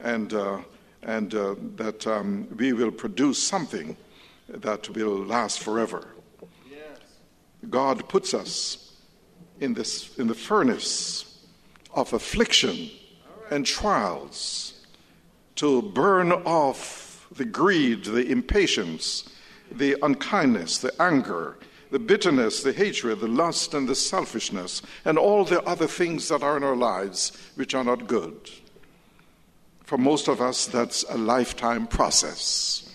and, 0.00 0.32
uh, 0.32 0.58
and 1.02 1.34
uh, 1.34 1.54
that 1.76 2.06
um, 2.06 2.48
we 2.56 2.72
will 2.72 2.90
produce 2.90 3.40
something 3.42 3.96
that 4.48 4.88
will 4.90 5.24
last 5.24 5.60
forever. 5.60 6.08
Yes. 6.70 6.98
God 7.68 8.08
puts 8.08 8.32
us 8.34 8.94
in, 9.60 9.74
this, 9.74 10.16
in 10.18 10.26
the 10.26 10.34
furnace 10.34 11.42
of 11.94 12.12
affliction 12.12 12.90
and 13.50 13.64
trials 13.64 14.84
to 15.56 15.82
burn 15.82 16.32
off 16.32 17.26
the 17.32 17.44
greed, 17.44 18.04
the 18.04 18.30
impatience, 18.30 19.28
the 19.70 19.96
unkindness, 20.02 20.78
the 20.78 21.02
anger, 21.02 21.56
the 21.96 22.00
bitterness, 22.00 22.62
the 22.62 22.74
hatred, 22.74 23.20
the 23.20 23.26
lust, 23.26 23.72
and 23.72 23.88
the 23.88 23.94
selfishness, 23.94 24.82
and 25.06 25.16
all 25.16 25.46
the 25.46 25.62
other 25.62 25.86
things 25.86 26.28
that 26.28 26.42
are 26.42 26.58
in 26.58 26.62
our 26.62 26.76
lives 26.76 27.32
which 27.54 27.74
are 27.74 27.84
not 27.84 28.06
good. 28.06 28.50
For 29.82 29.96
most 29.96 30.28
of 30.28 30.42
us, 30.42 30.66
that's 30.66 31.06
a 31.08 31.16
lifetime 31.16 31.86
process. 31.86 32.92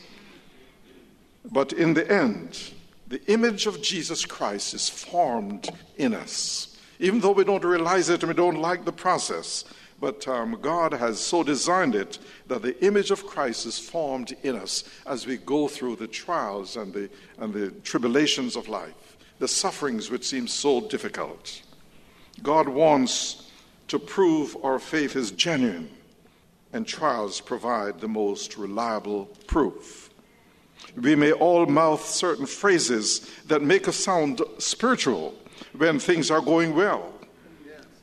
But 1.51 1.73
in 1.73 1.95
the 1.95 2.11
end, 2.11 2.73
the 3.07 3.25
image 3.25 3.65
of 3.65 3.81
Jesus 3.81 4.23
Christ 4.23 4.75
is 4.75 4.87
formed 4.87 5.67
in 5.97 6.13
us. 6.13 6.77
Even 6.99 7.21
though 7.21 7.31
we 7.31 7.43
don't 7.43 7.65
realize 7.65 8.07
it 8.07 8.21
and 8.21 8.27
we 8.29 8.35
don't 8.35 8.61
like 8.61 8.85
the 8.85 8.91
process, 8.91 9.65
but 10.01 10.27
um, 10.27 10.57
God 10.59 10.93
has 10.93 11.19
so 11.19 11.43
designed 11.43 11.93
it 11.93 12.17
that 12.47 12.63
the 12.63 12.83
image 12.83 13.11
of 13.11 13.27
Christ 13.27 13.67
is 13.67 13.77
formed 13.77 14.35
in 14.41 14.55
us 14.55 14.83
as 15.05 15.27
we 15.27 15.37
go 15.37 15.67
through 15.67 15.97
the 15.97 16.07
trials 16.07 16.75
and 16.75 16.91
the, 16.91 17.07
and 17.37 17.53
the 17.53 17.69
tribulations 17.83 18.55
of 18.55 18.67
life, 18.67 19.17
the 19.37 19.47
sufferings 19.47 20.09
which 20.09 20.27
seem 20.27 20.47
so 20.47 20.81
difficult. 20.89 21.61
God 22.41 22.67
wants 22.67 23.51
to 23.89 23.99
prove 23.99 24.57
our 24.63 24.79
faith 24.79 25.15
is 25.15 25.29
genuine, 25.29 25.91
and 26.73 26.87
trials 26.87 27.39
provide 27.39 27.99
the 27.99 28.07
most 28.07 28.57
reliable 28.57 29.25
proof. 29.45 30.09
We 30.99 31.15
may 31.15 31.31
all 31.31 31.67
mouth 31.67 32.03
certain 32.03 32.47
phrases 32.47 33.29
that 33.45 33.61
make 33.61 33.87
us 33.87 33.97
sound 33.97 34.41
spiritual 34.57 35.35
when 35.77 35.99
things 35.99 36.31
are 36.31 36.41
going 36.41 36.73
well 36.73 37.13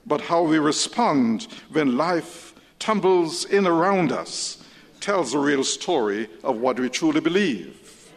but 0.09 0.23
how 0.23 0.43
we 0.43 0.59
respond 0.59 1.47
when 1.71 1.97
life 1.97 2.55
tumbles 2.79 3.45
in 3.45 3.67
around 3.67 4.11
us 4.11 4.65
tells 5.01 5.33
the 5.33 5.39
real 5.39 5.63
story 5.63 6.29
of 6.43 6.59
what 6.59 6.81
we 6.81 6.89
truly 6.89 7.21
believe. 7.21 8.11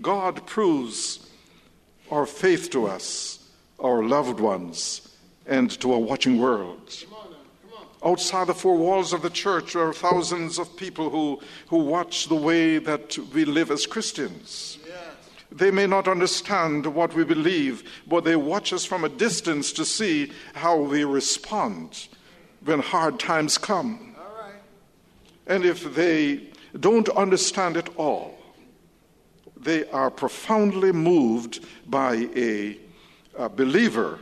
God 0.00 0.46
proves 0.46 1.30
our 2.10 2.26
faith 2.26 2.70
to 2.70 2.86
us, 2.86 3.48
our 3.80 4.02
loved 4.02 4.38
ones, 4.38 5.16
and 5.46 5.70
to 5.80 5.94
a 5.94 5.98
watching 5.98 6.38
world. 6.38 6.92
Outside 8.04 8.48
the 8.48 8.54
four 8.54 8.76
walls 8.76 9.14
of 9.14 9.22
the 9.22 9.30
church, 9.30 9.74
are 9.76 9.92
thousands 9.92 10.58
of 10.58 10.76
people 10.76 11.08
who, 11.08 11.40
who 11.68 11.78
watch 11.78 12.28
the 12.28 12.34
way 12.34 12.76
that 12.78 13.16
we 13.32 13.46
live 13.46 13.70
as 13.70 13.86
Christians. 13.86 14.78
They 15.54 15.70
may 15.70 15.86
not 15.86 16.08
understand 16.08 16.84
what 16.84 17.14
we 17.14 17.22
believe, 17.22 17.84
but 18.08 18.24
they 18.24 18.34
watch 18.34 18.72
us 18.72 18.84
from 18.84 19.04
a 19.04 19.08
distance 19.08 19.72
to 19.74 19.84
see 19.84 20.32
how 20.54 20.76
we 20.76 21.04
respond 21.04 22.08
when 22.64 22.80
hard 22.80 23.20
times 23.20 23.56
come. 23.56 24.16
And 25.46 25.64
if 25.64 25.94
they 25.94 26.48
don't 26.80 27.08
understand 27.10 27.76
it 27.76 27.88
all, 27.96 28.36
they 29.56 29.88
are 29.90 30.10
profoundly 30.10 30.90
moved 30.90 31.64
by 31.86 32.28
a, 32.34 32.76
a 33.38 33.48
believer 33.48 34.18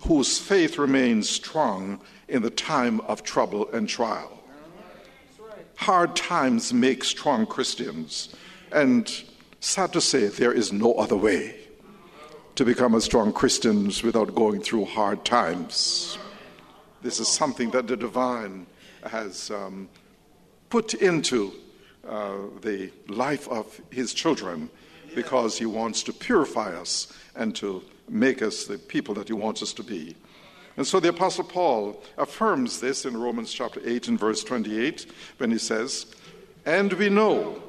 whose 0.00 0.38
faith 0.38 0.78
remains 0.78 1.30
strong 1.30 2.00
in 2.26 2.42
the 2.42 2.50
time 2.50 3.00
of 3.02 3.22
trouble 3.22 3.70
and 3.70 3.88
trial. 3.88 4.42
Hard 5.76 6.16
times 6.16 6.72
make 6.72 7.04
strong 7.04 7.46
Christians. 7.46 8.34
And 8.72 9.08
Sad 9.64 9.92
to 9.92 10.00
say, 10.00 10.26
there 10.26 10.52
is 10.52 10.72
no 10.72 10.94
other 10.94 11.16
way 11.16 11.54
to 12.56 12.64
become 12.64 12.96
a 12.96 13.00
strong 13.00 13.32
Christians 13.32 14.02
without 14.02 14.34
going 14.34 14.60
through 14.60 14.86
hard 14.86 15.24
times. 15.24 16.18
This 17.00 17.20
is 17.20 17.28
something 17.28 17.70
that 17.70 17.86
the 17.86 17.96
divine 17.96 18.66
has 19.08 19.52
um, 19.52 19.88
put 20.68 20.94
into 20.94 21.52
uh, 22.06 22.38
the 22.60 22.90
life 23.06 23.48
of 23.48 23.80
his 23.92 24.12
children 24.12 24.68
because 25.14 25.56
he 25.56 25.64
wants 25.64 26.02
to 26.02 26.12
purify 26.12 26.74
us 26.74 27.12
and 27.36 27.54
to 27.54 27.84
make 28.08 28.42
us 28.42 28.64
the 28.64 28.78
people 28.78 29.14
that 29.14 29.28
he 29.28 29.32
wants 29.32 29.62
us 29.62 29.72
to 29.74 29.84
be. 29.84 30.16
And 30.76 30.84
so 30.84 30.98
the 30.98 31.10
Apostle 31.10 31.44
Paul 31.44 32.02
affirms 32.18 32.80
this 32.80 33.06
in 33.06 33.16
Romans 33.16 33.52
chapter 33.52 33.80
8 33.84 34.08
and 34.08 34.18
verse 34.18 34.42
28 34.42 35.06
when 35.38 35.52
he 35.52 35.58
says, 35.58 36.06
And 36.66 36.92
we 36.94 37.08
know 37.08 37.62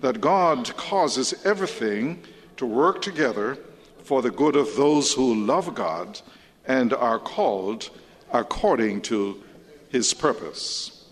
that 0.00 0.20
God 0.20 0.76
causes 0.76 1.34
everything 1.44 2.22
to 2.56 2.66
work 2.66 3.02
together 3.02 3.58
for 4.02 4.22
the 4.22 4.30
good 4.30 4.56
of 4.56 4.76
those 4.76 5.12
who 5.12 5.34
love 5.34 5.74
God 5.74 6.20
and 6.66 6.92
are 6.92 7.18
called 7.18 7.90
according 8.32 9.00
to 9.02 9.42
his 9.88 10.12
purpose. 10.12 11.04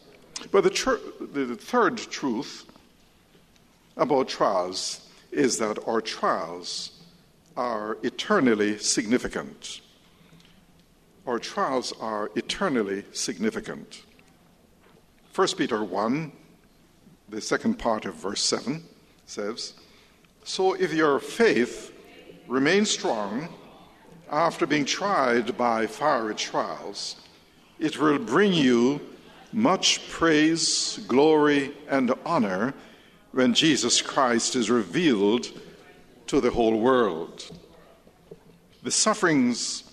But 0.50 0.64
the, 0.64 0.70
tr- 0.70 0.96
the 1.20 1.56
third 1.56 1.96
truth 1.96 2.66
about 3.96 4.28
trials 4.28 5.08
is 5.32 5.58
that 5.58 5.78
our 5.86 6.00
trials 6.00 6.92
are 7.56 7.98
eternally 8.02 8.78
significant. 8.78 9.80
Our 11.26 11.38
trials 11.38 11.92
are 12.00 12.30
eternally 12.34 13.04
significant. 13.12 14.02
1 15.34 15.48
Peter 15.56 15.82
1 15.82 16.32
the 17.28 17.40
second 17.40 17.78
part 17.78 18.04
of 18.04 18.14
verse 18.14 18.42
7 18.42 18.84
says, 19.26 19.74
So 20.44 20.74
if 20.74 20.92
your 20.92 21.18
faith 21.18 21.92
remains 22.46 22.90
strong 22.90 23.48
after 24.30 24.66
being 24.66 24.84
tried 24.84 25.56
by 25.56 25.87
fiery 25.87 26.34
trials, 26.34 27.16
it 27.78 27.98
will 27.98 28.18
bring 28.18 28.52
you 28.52 29.00
much 29.52 30.08
praise, 30.08 30.98
glory, 31.06 31.72
and 31.88 32.12
honor 32.24 32.74
when 33.32 33.54
Jesus 33.54 34.02
Christ 34.02 34.56
is 34.56 34.70
revealed 34.70 35.48
to 36.26 36.40
the 36.40 36.50
whole 36.50 36.78
world. 36.80 37.44
The 38.82 38.90
sufferings 38.90 39.84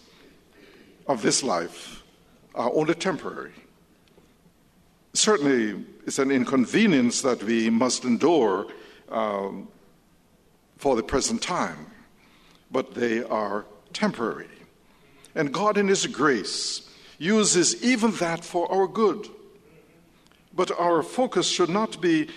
of 1.08 1.22
this 1.22 1.44
life 1.44 2.04
are 2.56 2.72
only 2.74 2.94
temporary. 2.94 3.54
Certainly, 5.14 5.86
it's 6.06 6.20
an 6.20 6.32
inconvenience 6.32 7.22
that 7.22 7.44
we 7.44 7.70
must 7.70 8.06
endure 8.06 8.68
um, 9.10 9.68
for 10.78 10.96
the 10.96 11.04
present 11.04 11.42
time, 11.42 11.88
but 12.72 12.94
they 12.94 13.24
are 13.24 13.66
temporary. 13.94 14.48
And 15.36 15.54
God, 15.54 15.78
in 15.78 15.88
His 15.88 16.08
grace, 16.08 16.90
uses 17.18 17.84
even 17.84 18.12
that 18.14 18.44
for 18.44 18.72
our 18.72 18.88
good. 18.88 19.28
But 20.54 20.72
our 20.80 21.04
focus 21.04 21.48
should 21.48 21.70
not 21.70 22.02
be 22.02 22.30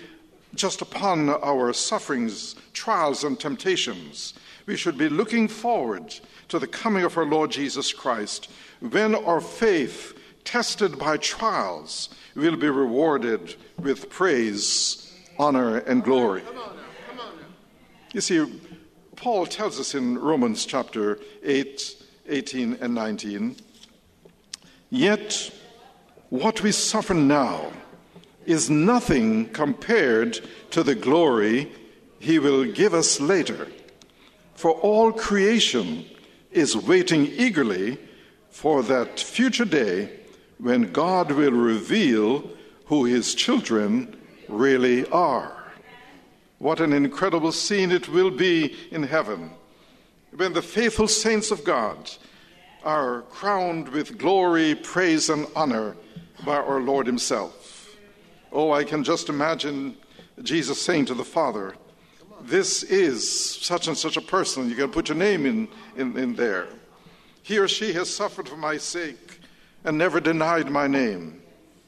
just 0.55 0.83
upon 0.83 1.29
our 1.29 1.73
sufferings, 1.73 2.55
trials, 2.73 3.25
and 3.25 3.39
temptations. 3.39 4.35
We 4.67 4.77
should 4.77 4.97
be 4.97 5.09
looking 5.09 5.49
forward 5.49 6.15
to 6.49 6.59
the 6.59 6.67
coming 6.67 7.05
of 7.05 7.17
our 7.19 7.27
Lord 7.27 7.51
Jesus 7.51 7.93
Christ 7.93 8.51
when 8.81 9.15
our 9.15 9.41
faith, 9.41 10.14
tested 10.45 10.99
by 10.99 11.17
trials, 11.17 12.09
will 12.35 12.57
be 12.57 12.69
rewarded 12.69 13.55
with 13.79 14.11
praise, 14.11 15.13
honor, 15.39 15.79
and 15.79 16.05
glory. 16.05 16.43
You 18.13 18.21
see, 18.21 18.61
Paul 19.17 19.47
tells 19.47 19.81
us 19.81 19.95
in 19.95 20.19
Romans 20.19 20.67
chapter 20.67 21.19
8, 21.43 22.03
18, 22.29 22.79
and 22.81 22.95
19 22.95 23.57
Yet 24.91 25.53
what 26.31 26.63
we 26.63 26.71
suffer 26.71 27.15
now 27.15 27.73
is 28.47 28.71
nothing 28.71 29.49
compared 29.49 30.39
to 30.71 30.85
the 30.85 30.95
glory 30.95 31.73
he 32.21 32.39
will 32.39 32.65
give 32.65 32.95
us 32.95 33.21
later. 33.21 33.67
For 34.55 34.71
all 34.71 35.11
creation 35.11 36.05
is 36.53 36.77
waiting 36.77 37.27
eagerly 37.27 37.99
for 38.51 38.85
that 38.85 39.19
future 39.19 39.65
day 39.65 40.11
when 40.65 40.91
God 40.93 41.31
will 41.31 41.53
reveal 41.53 42.51
who 42.87 43.05
his 43.05 43.35
children 43.35 44.17
really 44.49 45.07
are. 45.11 45.63
What 46.57 46.81
an 46.81 46.95
incredible 46.95 47.53
scene 47.53 47.93
it 47.93 48.09
will 48.09 48.31
be 48.31 48.75
in 48.91 49.03
heaven 49.03 49.51
when 50.35 50.55
the 50.55 50.63
faithful 50.63 51.07
saints 51.07 51.51
of 51.51 51.65
God 51.65 52.11
are 52.83 53.23
crowned 53.29 53.89
with 53.89 54.17
glory, 54.17 54.75
praise, 54.75 55.29
and 55.29 55.47
honor 55.55 55.97
by 56.47 56.57
our 56.57 56.81
Lord 56.81 57.07
Himself. 57.07 57.95
Oh, 58.51 58.73
I 58.73 58.85
can 58.85 59.05
just 59.05 59.29
imagine 59.29 59.99
Jesus 60.43 60.81
saying 60.81 61.05
to 61.07 61.15
the 61.15 61.25
Father, 61.25 61.75
This 62.41 62.83
is 62.85 63.61
such 63.63 63.87
and 63.87 63.99
such 63.99 64.17
a 64.17 64.23
person. 64.23 64.71
You 64.71 64.77
can 64.77 64.91
put 64.91 65.11
your 65.11 65.19
name 65.19 65.45
in, 65.45 65.69
in, 65.95 66.17
in 66.17 66.35
there. 66.35 66.69
He 67.43 67.59
or 67.59 67.69
she 67.69 67.93
has 67.93 68.09
suffered 68.09 68.49
for 68.49 68.57
my 68.57 68.79
sake 68.79 69.24
and 69.85 69.99
never 69.99 70.19
denied 70.19 70.71
my 70.71 70.87
name. 70.87 71.43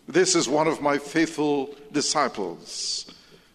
This 0.06 0.34
is 0.36 0.48
one 0.48 0.68
of 0.68 0.80
my 0.80 0.98
faithful 0.98 1.74
disciples. 1.90 3.10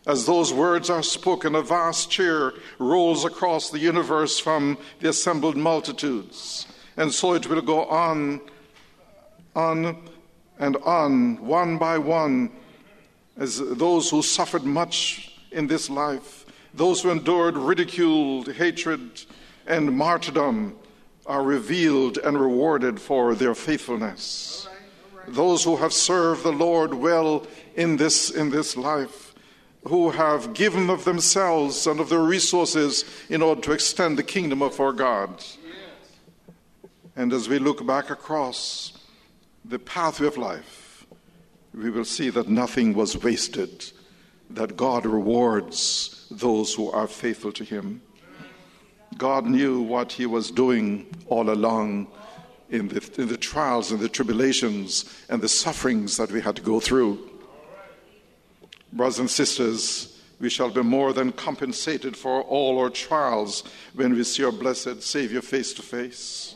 As 0.08 0.26
those 0.26 0.52
words 0.52 0.90
are 0.90 1.04
spoken, 1.04 1.54
a 1.56 1.62
vast 1.62 2.10
cheer 2.10 2.54
rolls 2.80 3.24
across 3.24 3.70
the 3.70 3.80
universe 3.80 4.40
from 4.40 4.78
the 5.00 5.10
assembled 5.10 5.56
multitudes. 5.56 6.66
And 6.98 7.14
so 7.14 7.34
it 7.34 7.48
will 7.48 7.62
go 7.62 7.86
on, 7.86 8.42
on, 9.56 10.10
and 10.58 10.76
on, 10.78 11.46
one 11.46 11.78
by 11.78 12.00
one, 12.00 12.52
as 13.38 13.60
those 13.60 14.10
who 14.10 14.24
suffered 14.24 14.64
much 14.64 15.38
in 15.52 15.68
this 15.68 15.90
life, 15.90 16.46
those 16.74 17.02
who 17.02 17.12
endured 17.12 17.56
ridicule, 17.56 18.44
hatred, 18.44 19.24
and 19.68 19.96
martyrdom 19.96 20.76
are 21.26 21.44
revealed 21.44 22.18
and 22.18 22.40
rewarded 22.40 23.00
for 23.00 23.36
their 23.36 23.56
faithfulness. 23.56 24.68
Those 25.28 25.64
who 25.64 25.78
have 25.78 25.94
served 25.94 26.44
the 26.44 26.52
Lord 26.52 26.94
well 26.94 27.46
in 27.76 27.98
this, 27.98 28.30
in 28.32 28.50
this 28.50 28.76
life, 28.76 29.34
who 29.88 30.12
have 30.12 30.54
given 30.54 30.90
of 30.90 31.06
themselves 31.06 31.88
and 31.88 32.00
of 32.00 32.10
their 32.10 32.24
resources 32.24 33.06
in 33.30 33.42
order 33.42 33.62
to 33.62 33.72
extend 33.72 34.18
the 34.18 34.24
kingdom 34.24 34.62
of 34.62 34.80
our 34.80 34.94
God. 34.94 35.44
And 37.16 37.34
as 37.34 37.50
we 37.50 37.60
look 37.60 37.86
back 37.86 38.10
across 38.10 38.94
the 39.66 39.80
pathway 39.80 40.28
of 40.28 40.38
life, 40.38 41.06
we 41.74 41.90
will 41.90 42.06
see 42.06 42.30
that 42.30 42.50
nothing 42.50 42.94
was 42.94 43.22
wasted, 43.22 43.92
that 44.50 44.76
God 44.76 45.06
rewards 45.06 46.28
those 46.30 46.74
who 46.74 46.92
are 46.92 47.08
faithful 47.08 47.52
to 47.54 47.64
Him. 47.64 48.02
God 49.22 49.46
knew 49.46 49.84
what 49.84 50.14
He 50.14 50.26
was 50.26 50.50
doing 50.50 51.06
all 51.28 51.52
along 51.52 52.08
in 52.72 52.88
the, 52.88 53.08
in 53.20 53.28
the 53.28 53.38
trials 53.38 53.92
and 53.92 54.00
the 54.00 54.10
tribulations 54.10 55.06
and 55.30 55.40
the 55.40 55.48
sufferings 55.48 56.18
that 56.18 56.32
we 56.32 56.42
had 56.42 56.56
to 56.56 56.62
go 56.64 56.80
through. 56.80 57.30
Brothers 58.92 59.20
and 59.20 59.30
sisters, 59.30 60.20
we 60.40 60.50
shall 60.50 60.72
be 60.72 60.82
more 60.82 61.14
than 61.14 61.34
compensated 61.34 62.18
for 62.18 62.42
all 62.42 62.80
our 62.80 62.90
trials 62.90 63.64
when 63.94 64.16
we 64.16 64.24
see 64.24 64.44
our 64.44 64.52
blessed 64.52 65.04
Savior 65.04 65.44
face 65.44 65.72
to 65.76 65.84
face. 65.84 66.56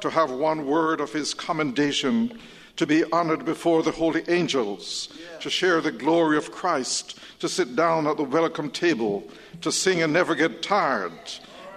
To 0.00 0.08
have 0.08 0.30
one 0.30 0.64
word 0.64 1.02
of 1.02 1.12
His 1.12 1.34
commendation, 1.34 2.38
to 2.76 2.86
be 2.86 3.04
honored 3.12 3.44
before 3.44 3.82
the 3.82 3.90
holy 3.90 4.24
angels, 4.26 5.10
to 5.40 5.50
share 5.50 5.82
the 5.82 5.92
glory 5.92 6.38
of 6.38 6.50
Christ, 6.50 7.18
to 7.40 7.48
sit 7.48 7.76
down 7.76 8.06
at 8.06 8.16
the 8.16 8.22
welcome 8.22 8.70
table, 8.70 9.22
to 9.60 9.70
sing 9.70 10.02
and 10.02 10.14
never 10.14 10.34
get 10.34 10.62
tired, 10.62 11.12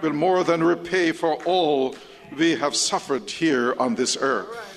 will 0.00 0.12
more 0.12 0.44
than 0.44 0.62
repay 0.62 1.12
for 1.12 1.34
all 1.44 1.96
we 2.36 2.56
have 2.56 2.74
suffered 2.74 3.30
here 3.30 3.74
on 3.78 3.94
this 3.94 4.16
earth. 4.20 4.74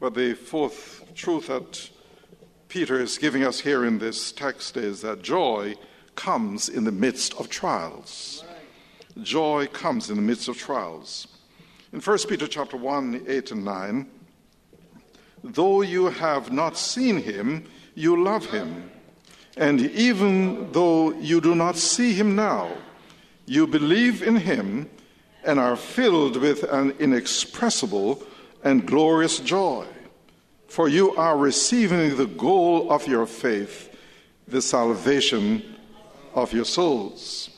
But 0.00 0.14
the 0.14 0.34
fourth 0.34 1.04
truth 1.14 1.46
that 1.48 1.90
Peter 2.68 3.00
is 3.00 3.18
giving 3.18 3.42
us 3.44 3.60
here 3.60 3.84
in 3.84 3.98
this 3.98 4.32
text 4.32 4.76
is 4.76 5.00
that 5.02 5.22
joy 5.22 5.74
comes 6.14 6.68
in 6.68 6.84
the 6.84 6.92
midst 6.92 7.34
of 7.34 7.48
trials. 7.48 8.44
Joy 9.22 9.66
comes 9.72 10.10
in 10.10 10.16
the 10.16 10.22
midst 10.22 10.48
of 10.48 10.58
trials. 10.58 11.26
In 11.92 12.00
1 12.00 12.18
Peter 12.28 12.46
chapter 12.46 12.76
1, 12.76 13.24
8 13.26 13.52
and 13.52 13.64
9, 13.64 14.10
though 15.42 15.82
you 15.82 16.08
have 16.08 16.52
not 16.52 16.76
seen 16.76 17.18
him, 17.18 17.64
you 17.94 18.22
love 18.22 18.46
him. 18.46 18.90
And 19.56 19.80
even 19.80 20.70
though 20.72 21.12
you 21.12 21.40
do 21.40 21.54
not 21.54 21.76
see 21.76 22.12
him 22.12 22.36
now, 22.36 22.72
you 23.46 23.66
believe 23.66 24.22
in 24.22 24.36
him 24.36 24.90
and 25.44 25.58
are 25.58 25.76
filled 25.76 26.36
with 26.36 26.64
an 26.64 26.90
inexpressible 26.98 28.22
and 28.64 28.86
glorious 28.86 29.38
joy. 29.38 29.86
For 30.68 30.88
you 30.88 31.14
are 31.16 31.36
receiving 31.36 32.16
the 32.16 32.26
goal 32.26 32.90
of 32.90 33.06
your 33.06 33.26
faith, 33.26 33.96
the 34.48 34.60
salvation 34.60 35.76
of 36.34 36.52
your 36.52 36.64
souls. 36.64 37.50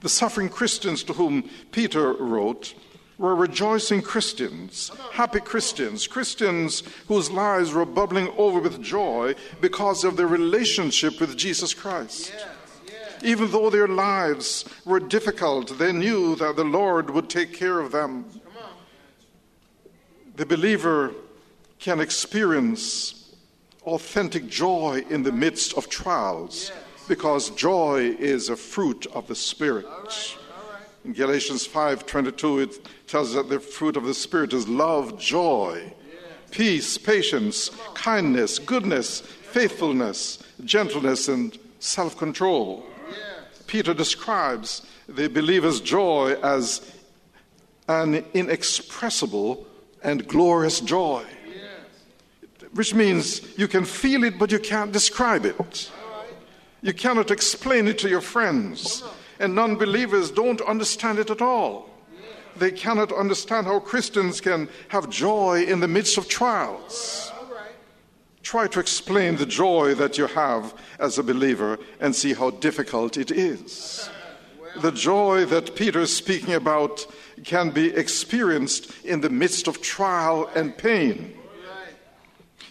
The 0.00 0.08
suffering 0.08 0.48
Christians 0.48 1.02
to 1.04 1.12
whom 1.12 1.50
Peter 1.72 2.12
wrote 2.12 2.74
were 3.18 3.34
rejoicing 3.34 4.02
Christians, 4.02 4.90
happy 5.12 5.40
Christians, 5.40 6.06
Christians 6.06 6.82
whose 7.06 7.30
lives 7.30 7.72
were 7.72 7.84
bubbling 7.84 8.28
over 8.36 8.60
with 8.60 8.82
joy 8.82 9.34
because 9.60 10.04
of 10.04 10.16
their 10.16 10.26
relationship 10.26 11.20
with 11.20 11.36
Jesus 11.36 11.74
Christ. 11.74 12.32
Even 13.24 13.50
though 13.50 13.70
their 13.70 13.88
lives 13.88 14.66
were 14.84 15.00
difficult, 15.00 15.78
they 15.78 15.92
knew 15.92 16.36
that 16.36 16.56
the 16.56 16.64
Lord 16.64 17.08
would 17.08 17.30
take 17.30 17.54
care 17.54 17.80
of 17.80 17.90
them. 17.90 18.26
The 20.36 20.44
believer 20.44 21.12
can 21.78 22.00
experience 22.00 23.34
authentic 23.84 24.46
joy 24.46 25.04
in 25.08 25.22
the 25.22 25.32
midst 25.32 25.72
of 25.78 25.88
trials 25.88 26.70
because 27.08 27.50
joy 27.50 28.14
is 28.18 28.50
a 28.50 28.56
fruit 28.56 29.06
of 29.14 29.26
the 29.26 29.34
Spirit. 29.34 29.86
In 31.04 31.14
Galatians 31.14 31.66
5:22 31.66 32.60
it 32.60 32.78
tells 33.06 33.30
us 33.30 33.34
that 33.36 33.48
the 33.48 33.60
fruit 33.60 33.96
of 33.96 34.04
the 34.04 34.14
spirit 34.14 34.52
is 34.52 34.68
love, 34.68 35.18
joy, 35.18 35.92
peace, 36.50 36.96
patience, 36.96 37.70
kindness, 37.94 38.58
goodness, 38.58 39.20
faithfulness, 39.20 40.38
gentleness 40.64 41.28
and 41.28 41.58
self-control. 41.78 42.86
Peter 43.66 43.94
describes 43.94 44.82
the 45.08 45.28
believer's 45.28 45.80
joy 45.80 46.36
as 46.42 46.92
an 47.88 48.24
inexpressible 48.34 49.66
and 50.02 50.26
glorious 50.26 50.80
joy, 50.80 51.24
which 52.72 52.94
means 52.94 53.42
you 53.58 53.68
can 53.68 53.84
feel 53.84 54.24
it, 54.24 54.38
but 54.38 54.52
you 54.52 54.58
can't 54.58 54.92
describe 54.92 55.44
it. 55.44 55.90
You 56.82 56.92
cannot 56.92 57.30
explain 57.30 57.88
it 57.88 57.98
to 57.98 58.08
your 58.08 58.20
friends, 58.20 59.02
and 59.38 59.54
non 59.54 59.76
believers 59.76 60.30
don't 60.30 60.60
understand 60.60 61.18
it 61.18 61.30
at 61.30 61.40
all. 61.40 61.88
They 62.56 62.70
cannot 62.70 63.12
understand 63.12 63.66
how 63.66 63.80
Christians 63.80 64.40
can 64.40 64.68
have 64.88 65.10
joy 65.10 65.64
in 65.64 65.80
the 65.80 65.88
midst 65.88 66.18
of 66.18 66.28
trials. 66.28 67.32
Try 68.44 68.66
to 68.68 68.78
explain 68.78 69.36
the 69.36 69.46
joy 69.46 69.94
that 69.94 70.18
you 70.18 70.26
have 70.26 70.74
as 70.98 71.16
a 71.16 71.22
believer 71.22 71.78
and 71.98 72.14
see 72.14 72.34
how 72.34 72.50
difficult 72.50 73.16
it 73.16 73.30
is. 73.30 74.10
The 74.82 74.92
joy 74.92 75.46
that 75.46 75.74
Peter 75.74 76.00
is 76.00 76.14
speaking 76.14 76.52
about 76.52 77.06
can 77.42 77.70
be 77.70 77.86
experienced 77.86 78.92
in 79.02 79.22
the 79.22 79.30
midst 79.30 79.66
of 79.66 79.80
trial 79.80 80.50
and 80.54 80.76
pain. 80.76 81.32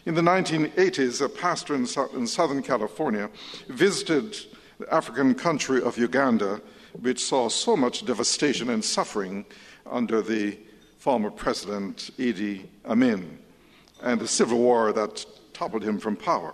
In 0.06 0.14
the 0.14 0.22
1980s, 0.22 1.26
a 1.26 1.28
pastor 1.28 1.74
in, 1.74 1.88
Southern 1.88 2.62
California 2.62 3.32
visited 3.68 4.38
the 4.78 4.94
African 4.94 5.34
country 5.34 5.82
of 5.82 5.98
Uganda, 5.98 6.62
which 7.02 7.26
saw 7.26 7.50
so 7.50 7.76
much 7.76 8.06
devastation 8.06 8.70
and 8.70 8.86
suffering 8.86 9.44
under 9.90 10.22
the 10.22 10.60
former 11.00 11.32
president 11.32 12.12
Idi 12.20 12.68
Amin 12.86 13.40
and 14.04 14.20
the 14.20 14.28
civil 14.28 14.60
war 14.60 14.92
that 14.92 15.26
toppled 15.54 15.84
him 15.84 16.00
from 16.00 16.16
power. 16.16 16.54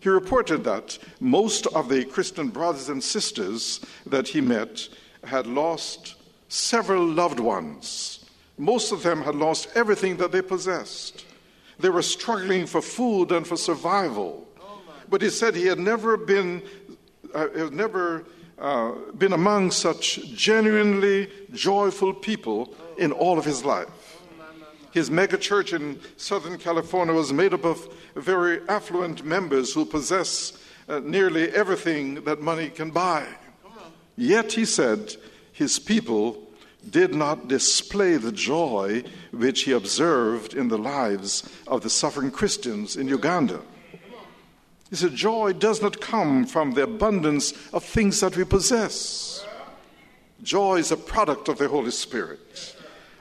He 0.00 0.08
reported 0.08 0.64
that 0.64 0.98
most 1.20 1.66
of 1.68 1.88
the 1.88 2.04
Christian 2.04 2.48
brothers 2.48 2.88
and 2.88 3.02
sisters 3.02 3.80
that 4.06 4.28
he 4.28 4.40
met 4.40 4.88
had 5.24 5.46
lost 5.46 6.14
several 6.48 7.06
loved 7.06 7.40
ones. 7.40 8.24
Most 8.56 8.92
of 8.92 9.02
them 9.02 9.22
had 9.22 9.34
lost 9.34 9.68
everything 9.74 10.16
that 10.18 10.32
they 10.32 10.42
possessed. 10.42 11.24
They 11.78 11.88
were 11.88 12.02
struggling 12.02 12.66
for 12.66 12.80
food 12.80 13.32
and 13.32 13.46
for 13.46 13.56
survival. 13.56 14.46
But 15.08 15.22
he 15.22 15.30
said 15.30 15.54
he 15.54 15.66
had 15.66 15.78
never 15.78 16.16
been, 16.16 16.62
uh, 17.34 17.48
had 17.50 17.72
never 17.72 18.24
uh, 18.58 18.92
been 19.18 19.32
among 19.32 19.70
such 19.70 20.20
genuinely 20.34 21.30
joyful 21.52 22.14
people 22.14 22.74
in 22.96 23.12
all 23.12 23.38
of 23.38 23.44
his 23.44 23.64
life. 23.64 23.88
His 24.94 25.10
megachurch 25.10 25.72
in 25.72 25.98
Southern 26.16 26.56
California 26.56 27.12
was 27.12 27.32
made 27.32 27.52
up 27.52 27.64
of 27.64 27.92
very 28.14 28.60
affluent 28.68 29.24
members 29.24 29.74
who 29.74 29.84
possess 29.84 30.52
uh, 30.88 31.00
nearly 31.00 31.50
everything 31.50 32.22
that 32.22 32.40
money 32.40 32.70
can 32.70 32.92
buy. 32.92 33.26
Yet, 34.16 34.52
he 34.52 34.64
said, 34.64 35.16
his 35.52 35.80
people 35.80 36.40
did 36.88 37.12
not 37.12 37.48
display 37.48 38.18
the 38.18 38.30
joy 38.30 39.02
which 39.32 39.62
he 39.62 39.72
observed 39.72 40.54
in 40.54 40.68
the 40.68 40.78
lives 40.78 41.42
of 41.66 41.82
the 41.82 41.90
suffering 41.90 42.30
Christians 42.30 42.96
in 42.96 43.08
Uganda. 43.08 43.62
He 44.90 44.94
said, 44.94 45.16
Joy 45.16 45.54
does 45.54 45.82
not 45.82 46.00
come 46.00 46.46
from 46.46 46.74
the 46.74 46.84
abundance 46.84 47.52
of 47.72 47.82
things 47.82 48.20
that 48.20 48.36
we 48.36 48.44
possess. 48.44 49.44
Joy 50.40 50.76
is 50.76 50.92
a 50.92 50.96
product 50.96 51.48
of 51.48 51.58
the 51.58 51.66
Holy 51.66 51.90
Spirit 51.90 52.73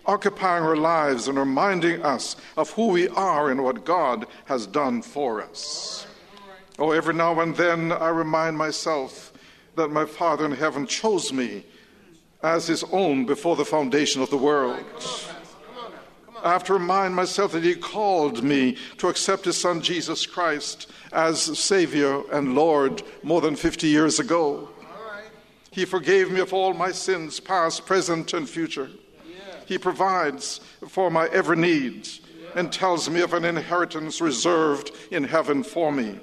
occupying 0.05 0.63
our 0.63 0.75
lives 0.75 1.27
and 1.27 1.37
reminding 1.37 2.03
us 2.03 2.35
of 2.57 2.71
who 2.71 2.87
we 2.87 3.07
are 3.09 3.49
and 3.51 3.63
what 3.63 3.85
God 3.85 4.25
has 4.45 4.67
done 4.67 5.01
for 5.01 5.41
us. 5.41 6.07
Oh, 6.79 6.91
every 6.91 7.13
now 7.13 7.39
and 7.39 7.55
then 7.55 7.91
I 7.91 8.09
remind 8.09 8.57
myself 8.57 9.31
that 9.75 9.89
my 9.89 10.05
Father 10.05 10.45
in 10.45 10.51
heaven 10.51 10.87
chose 10.87 11.31
me 11.31 11.65
as 12.41 12.67
his 12.67 12.83
own 12.91 13.25
before 13.25 13.55
the 13.55 13.65
foundation 13.65 14.21
of 14.21 14.29
the 14.29 14.37
world. 14.37 14.83
I 16.43 16.51
have 16.51 16.65
to 16.65 16.73
remind 16.73 17.15
myself 17.15 17.53
that 17.53 17.63
he 17.63 17.73
called 17.73 18.43
me 18.43 18.75
to 18.97 19.07
accept 19.07 19.45
his 19.45 19.55
son 19.55 19.81
Jesus 19.81 20.25
Christ 20.25 20.91
as 21.13 21.57
Savior 21.57 22.21
and 22.31 22.53
Lord 22.53 23.01
more 23.23 23.39
than 23.39 23.55
50 23.55 23.87
years 23.87 24.19
ago. 24.19 24.67
He 25.71 25.85
forgave 25.85 26.29
me 26.29 26.41
of 26.41 26.53
all 26.53 26.73
my 26.73 26.91
sins, 26.91 27.39
past, 27.39 27.85
present, 27.85 28.33
and 28.33 28.47
future. 28.47 28.89
He 29.65 29.77
provides 29.77 30.59
for 30.87 31.09
my 31.09 31.27
every 31.27 31.57
need 31.57 32.07
and 32.55 32.71
tells 32.71 33.09
me 33.09 33.21
of 33.21 33.33
an 33.33 33.45
inheritance 33.45 34.21
reserved 34.21 34.91
in 35.11 35.23
heaven 35.23 35.63
for 35.63 35.91
me. 35.91 36.19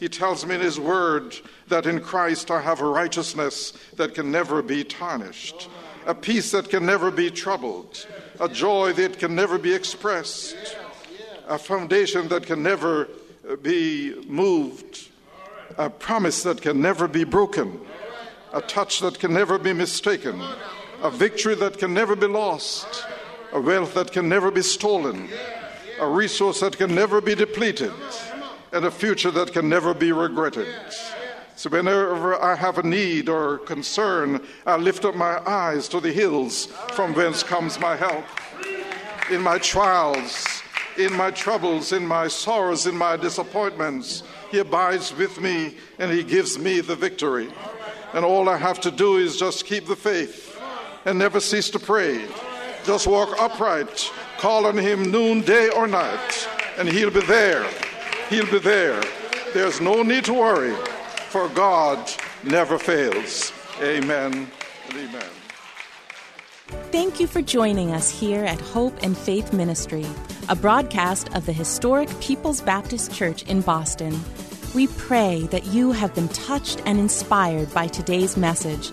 He 0.00 0.08
tells 0.08 0.44
me 0.44 0.56
in 0.56 0.60
His 0.60 0.78
Word 0.78 1.36
that 1.68 1.86
in 1.86 2.00
Christ 2.00 2.50
I 2.50 2.60
have 2.60 2.80
a 2.80 2.86
righteousness 2.86 3.72
that 3.96 4.14
can 4.14 4.30
never 4.30 4.60
be 4.60 4.84
tarnished. 4.84 5.68
a 6.06 6.14
peace 6.14 6.50
that 6.50 6.68
can 6.68 6.84
never 6.84 7.10
be 7.10 7.30
troubled, 7.30 8.06
a 8.40 8.48
joy 8.48 8.92
that 8.92 9.18
can 9.18 9.34
never 9.34 9.58
be 9.58 9.72
expressed, 9.72 10.76
a 11.48 11.58
foundation 11.58 12.28
that 12.28 12.44
can 12.44 12.62
never 12.62 13.08
uh, 13.48 13.56
be 13.56 14.14
moved, 14.26 15.08
a 15.78 15.88
promise 15.88 16.42
that 16.42 16.60
can 16.60 16.80
never 16.80 17.08
be 17.08 17.24
broken, 17.24 17.80
a 18.52 18.60
touch 18.60 19.00
that 19.00 19.18
can 19.18 19.32
never 19.32 19.58
be 19.58 19.72
mistaken, 19.72 20.42
a 21.04 21.10
victory 21.10 21.54
that 21.54 21.76
can 21.76 21.92
never 21.92 22.16
be 22.16 22.26
lost, 22.26 23.04
a 23.52 23.60
wealth 23.60 23.92
that 23.92 24.10
can 24.10 24.26
never 24.26 24.50
be 24.50 24.62
stolen, 24.62 25.28
a 26.00 26.08
resource 26.08 26.60
that 26.60 26.78
can 26.78 26.94
never 26.94 27.20
be 27.20 27.34
depleted, 27.34 27.92
and 28.72 28.86
a 28.86 28.90
future 28.90 29.30
that 29.30 29.52
can 29.52 29.68
never 29.68 29.92
be 29.92 30.12
regretted. 30.12 30.66
So, 31.56 31.68
whenever 31.68 32.42
I 32.42 32.56
have 32.56 32.78
a 32.78 32.82
need 32.82 33.28
or 33.28 33.58
concern, 33.58 34.40
I 34.64 34.76
lift 34.76 35.04
up 35.04 35.14
my 35.14 35.38
eyes 35.46 35.88
to 35.88 36.00
the 36.00 36.10
hills 36.10 36.66
from 36.94 37.14
whence 37.14 37.42
comes 37.42 37.78
my 37.78 37.96
help. 37.96 38.24
In 39.30 39.42
my 39.42 39.58
trials, 39.58 40.62
in 40.98 41.12
my 41.12 41.30
troubles, 41.30 41.92
in 41.92 42.06
my 42.06 42.28
sorrows, 42.28 42.86
in 42.86 42.96
my 42.96 43.18
disappointments, 43.18 44.22
He 44.50 44.58
abides 44.58 45.14
with 45.14 45.38
me 45.38 45.76
and 45.98 46.10
He 46.10 46.24
gives 46.24 46.58
me 46.58 46.80
the 46.80 46.96
victory. 46.96 47.50
And 48.14 48.24
all 48.24 48.48
I 48.48 48.56
have 48.56 48.80
to 48.80 48.90
do 48.90 49.18
is 49.18 49.36
just 49.36 49.66
keep 49.66 49.86
the 49.86 49.96
faith 49.96 50.53
and 51.04 51.18
never 51.18 51.40
cease 51.40 51.70
to 51.70 51.78
pray. 51.78 52.26
Just 52.84 53.06
walk 53.06 53.40
upright, 53.40 54.10
call 54.38 54.66
on 54.66 54.76
Him 54.76 55.10
noon, 55.10 55.40
day, 55.40 55.70
or 55.70 55.86
night, 55.86 56.48
and 56.78 56.88
He'll 56.88 57.10
be 57.10 57.22
there. 57.22 57.66
He'll 58.28 58.50
be 58.50 58.58
there. 58.58 59.02
There's 59.52 59.80
no 59.80 60.02
need 60.02 60.24
to 60.24 60.34
worry 60.34 60.74
for 61.28 61.48
God 61.50 61.98
never 62.42 62.78
fails. 62.78 63.52
Amen 63.80 64.50
amen. 64.96 65.22
Thank 66.90 67.20
you 67.20 67.26
for 67.26 67.42
joining 67.42 67.92
us 67.92 68.10
here 68.10 68.44
at 68.44 68.60
Hope 68.60 69.02
and 69.02 69.16
Faith 69.16 69.52
Ministry, 69.52 70.06
a 70.48 70.56
broadcast 70.56 71.34
of 71.34 71.46
the 71.46 71.52
historic 71.52 72.08
People's 72.20 72.60
Baptist 72.60 73.12
Church 73.12 73.42
in 73.44 73.60
Boston. 73.60 74.18
We 74.74 74.86
pray 74.88 75.42
that 75.50 75.66
you 75.66 75.92
have 75.92 76.14
been 76.14 76.28
touched 76.28 76.82
and 76.84 76.98
inspired 76.98 77.72
by 77.72 77.86
today's 77.86 78.36
message. 78.36 78.92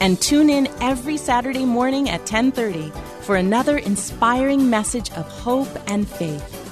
and 0.00 0.20
tune 0.20 0.50
in 0.50 0.68
every 0.80 1.16
Saturday 1.16 1.64
morning 1.64 2.08
at 2.08 2.26
10:30 2.26 2.92
for 3.22 3.36
another 3.36 3.78
inspiring 3.78 4.70
message 4.70 5.10
of 5.12 5.26
hope 5.28 5.68
and 5.86 6.08
faith. 6.08 6.68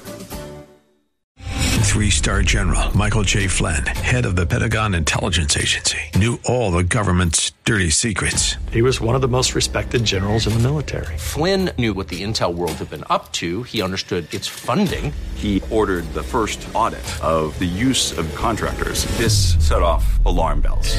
Three 1.97 2.11
star 2.11 2.43
general 2.43 2.95
Michael 2.95 3.23
J. 3.23 3.47
Flynn, 3.47 3.87
head 3.87 4.27
of 4.27 4.37
the 4.37 4.45
Pentagon 4.45 4.93
Intelligence 4.93 5.57
Agency, 5.57 5.99
knew 6.15 6.39
all 6.45 6.71
the 6.71 6.85
government's 6.85 7.53
dirty 7.65 7.89
secrets. 7.89 8.57
He 8.71 8.83
was 8.83 9.01
one 9.01 9.15
of 9.15 9.23
the 9.23 9.29
most 9.29 9.55
respected 9.55 10.05
generals 10.05 10.47
in 10.47 10.53
the 10.53 10.59
military. 10.59 11.17
Flynn 11.17 11.71
knew 11.79 11.95
what 11.95 12.09
the 12.09 12.23
intel 12.23 12.55
world 12.55 12.73
had 12.73 12.91
been 12.91 13.05
up 13.09 13.33
to. 13.33 13.63
He 13.63 13.81
understood 13.81 14.33
its 14.35 14.47
funding. 14.47 15.11
He 15.37 15.63
ordered 15.71 16.05
the 16.13 16.23
first 16.23 16.69
audit 16.75 17.07
of 17.25 17.59
the 17.59 17.65
use 17.65 18.13
of 18.19 18.33
contractors. 18.35 19.07
This 19.17 19.57
set 19.67 19.81
off 19.81 20.05
alarm 20.27 20.61
bells. 20.61 20.99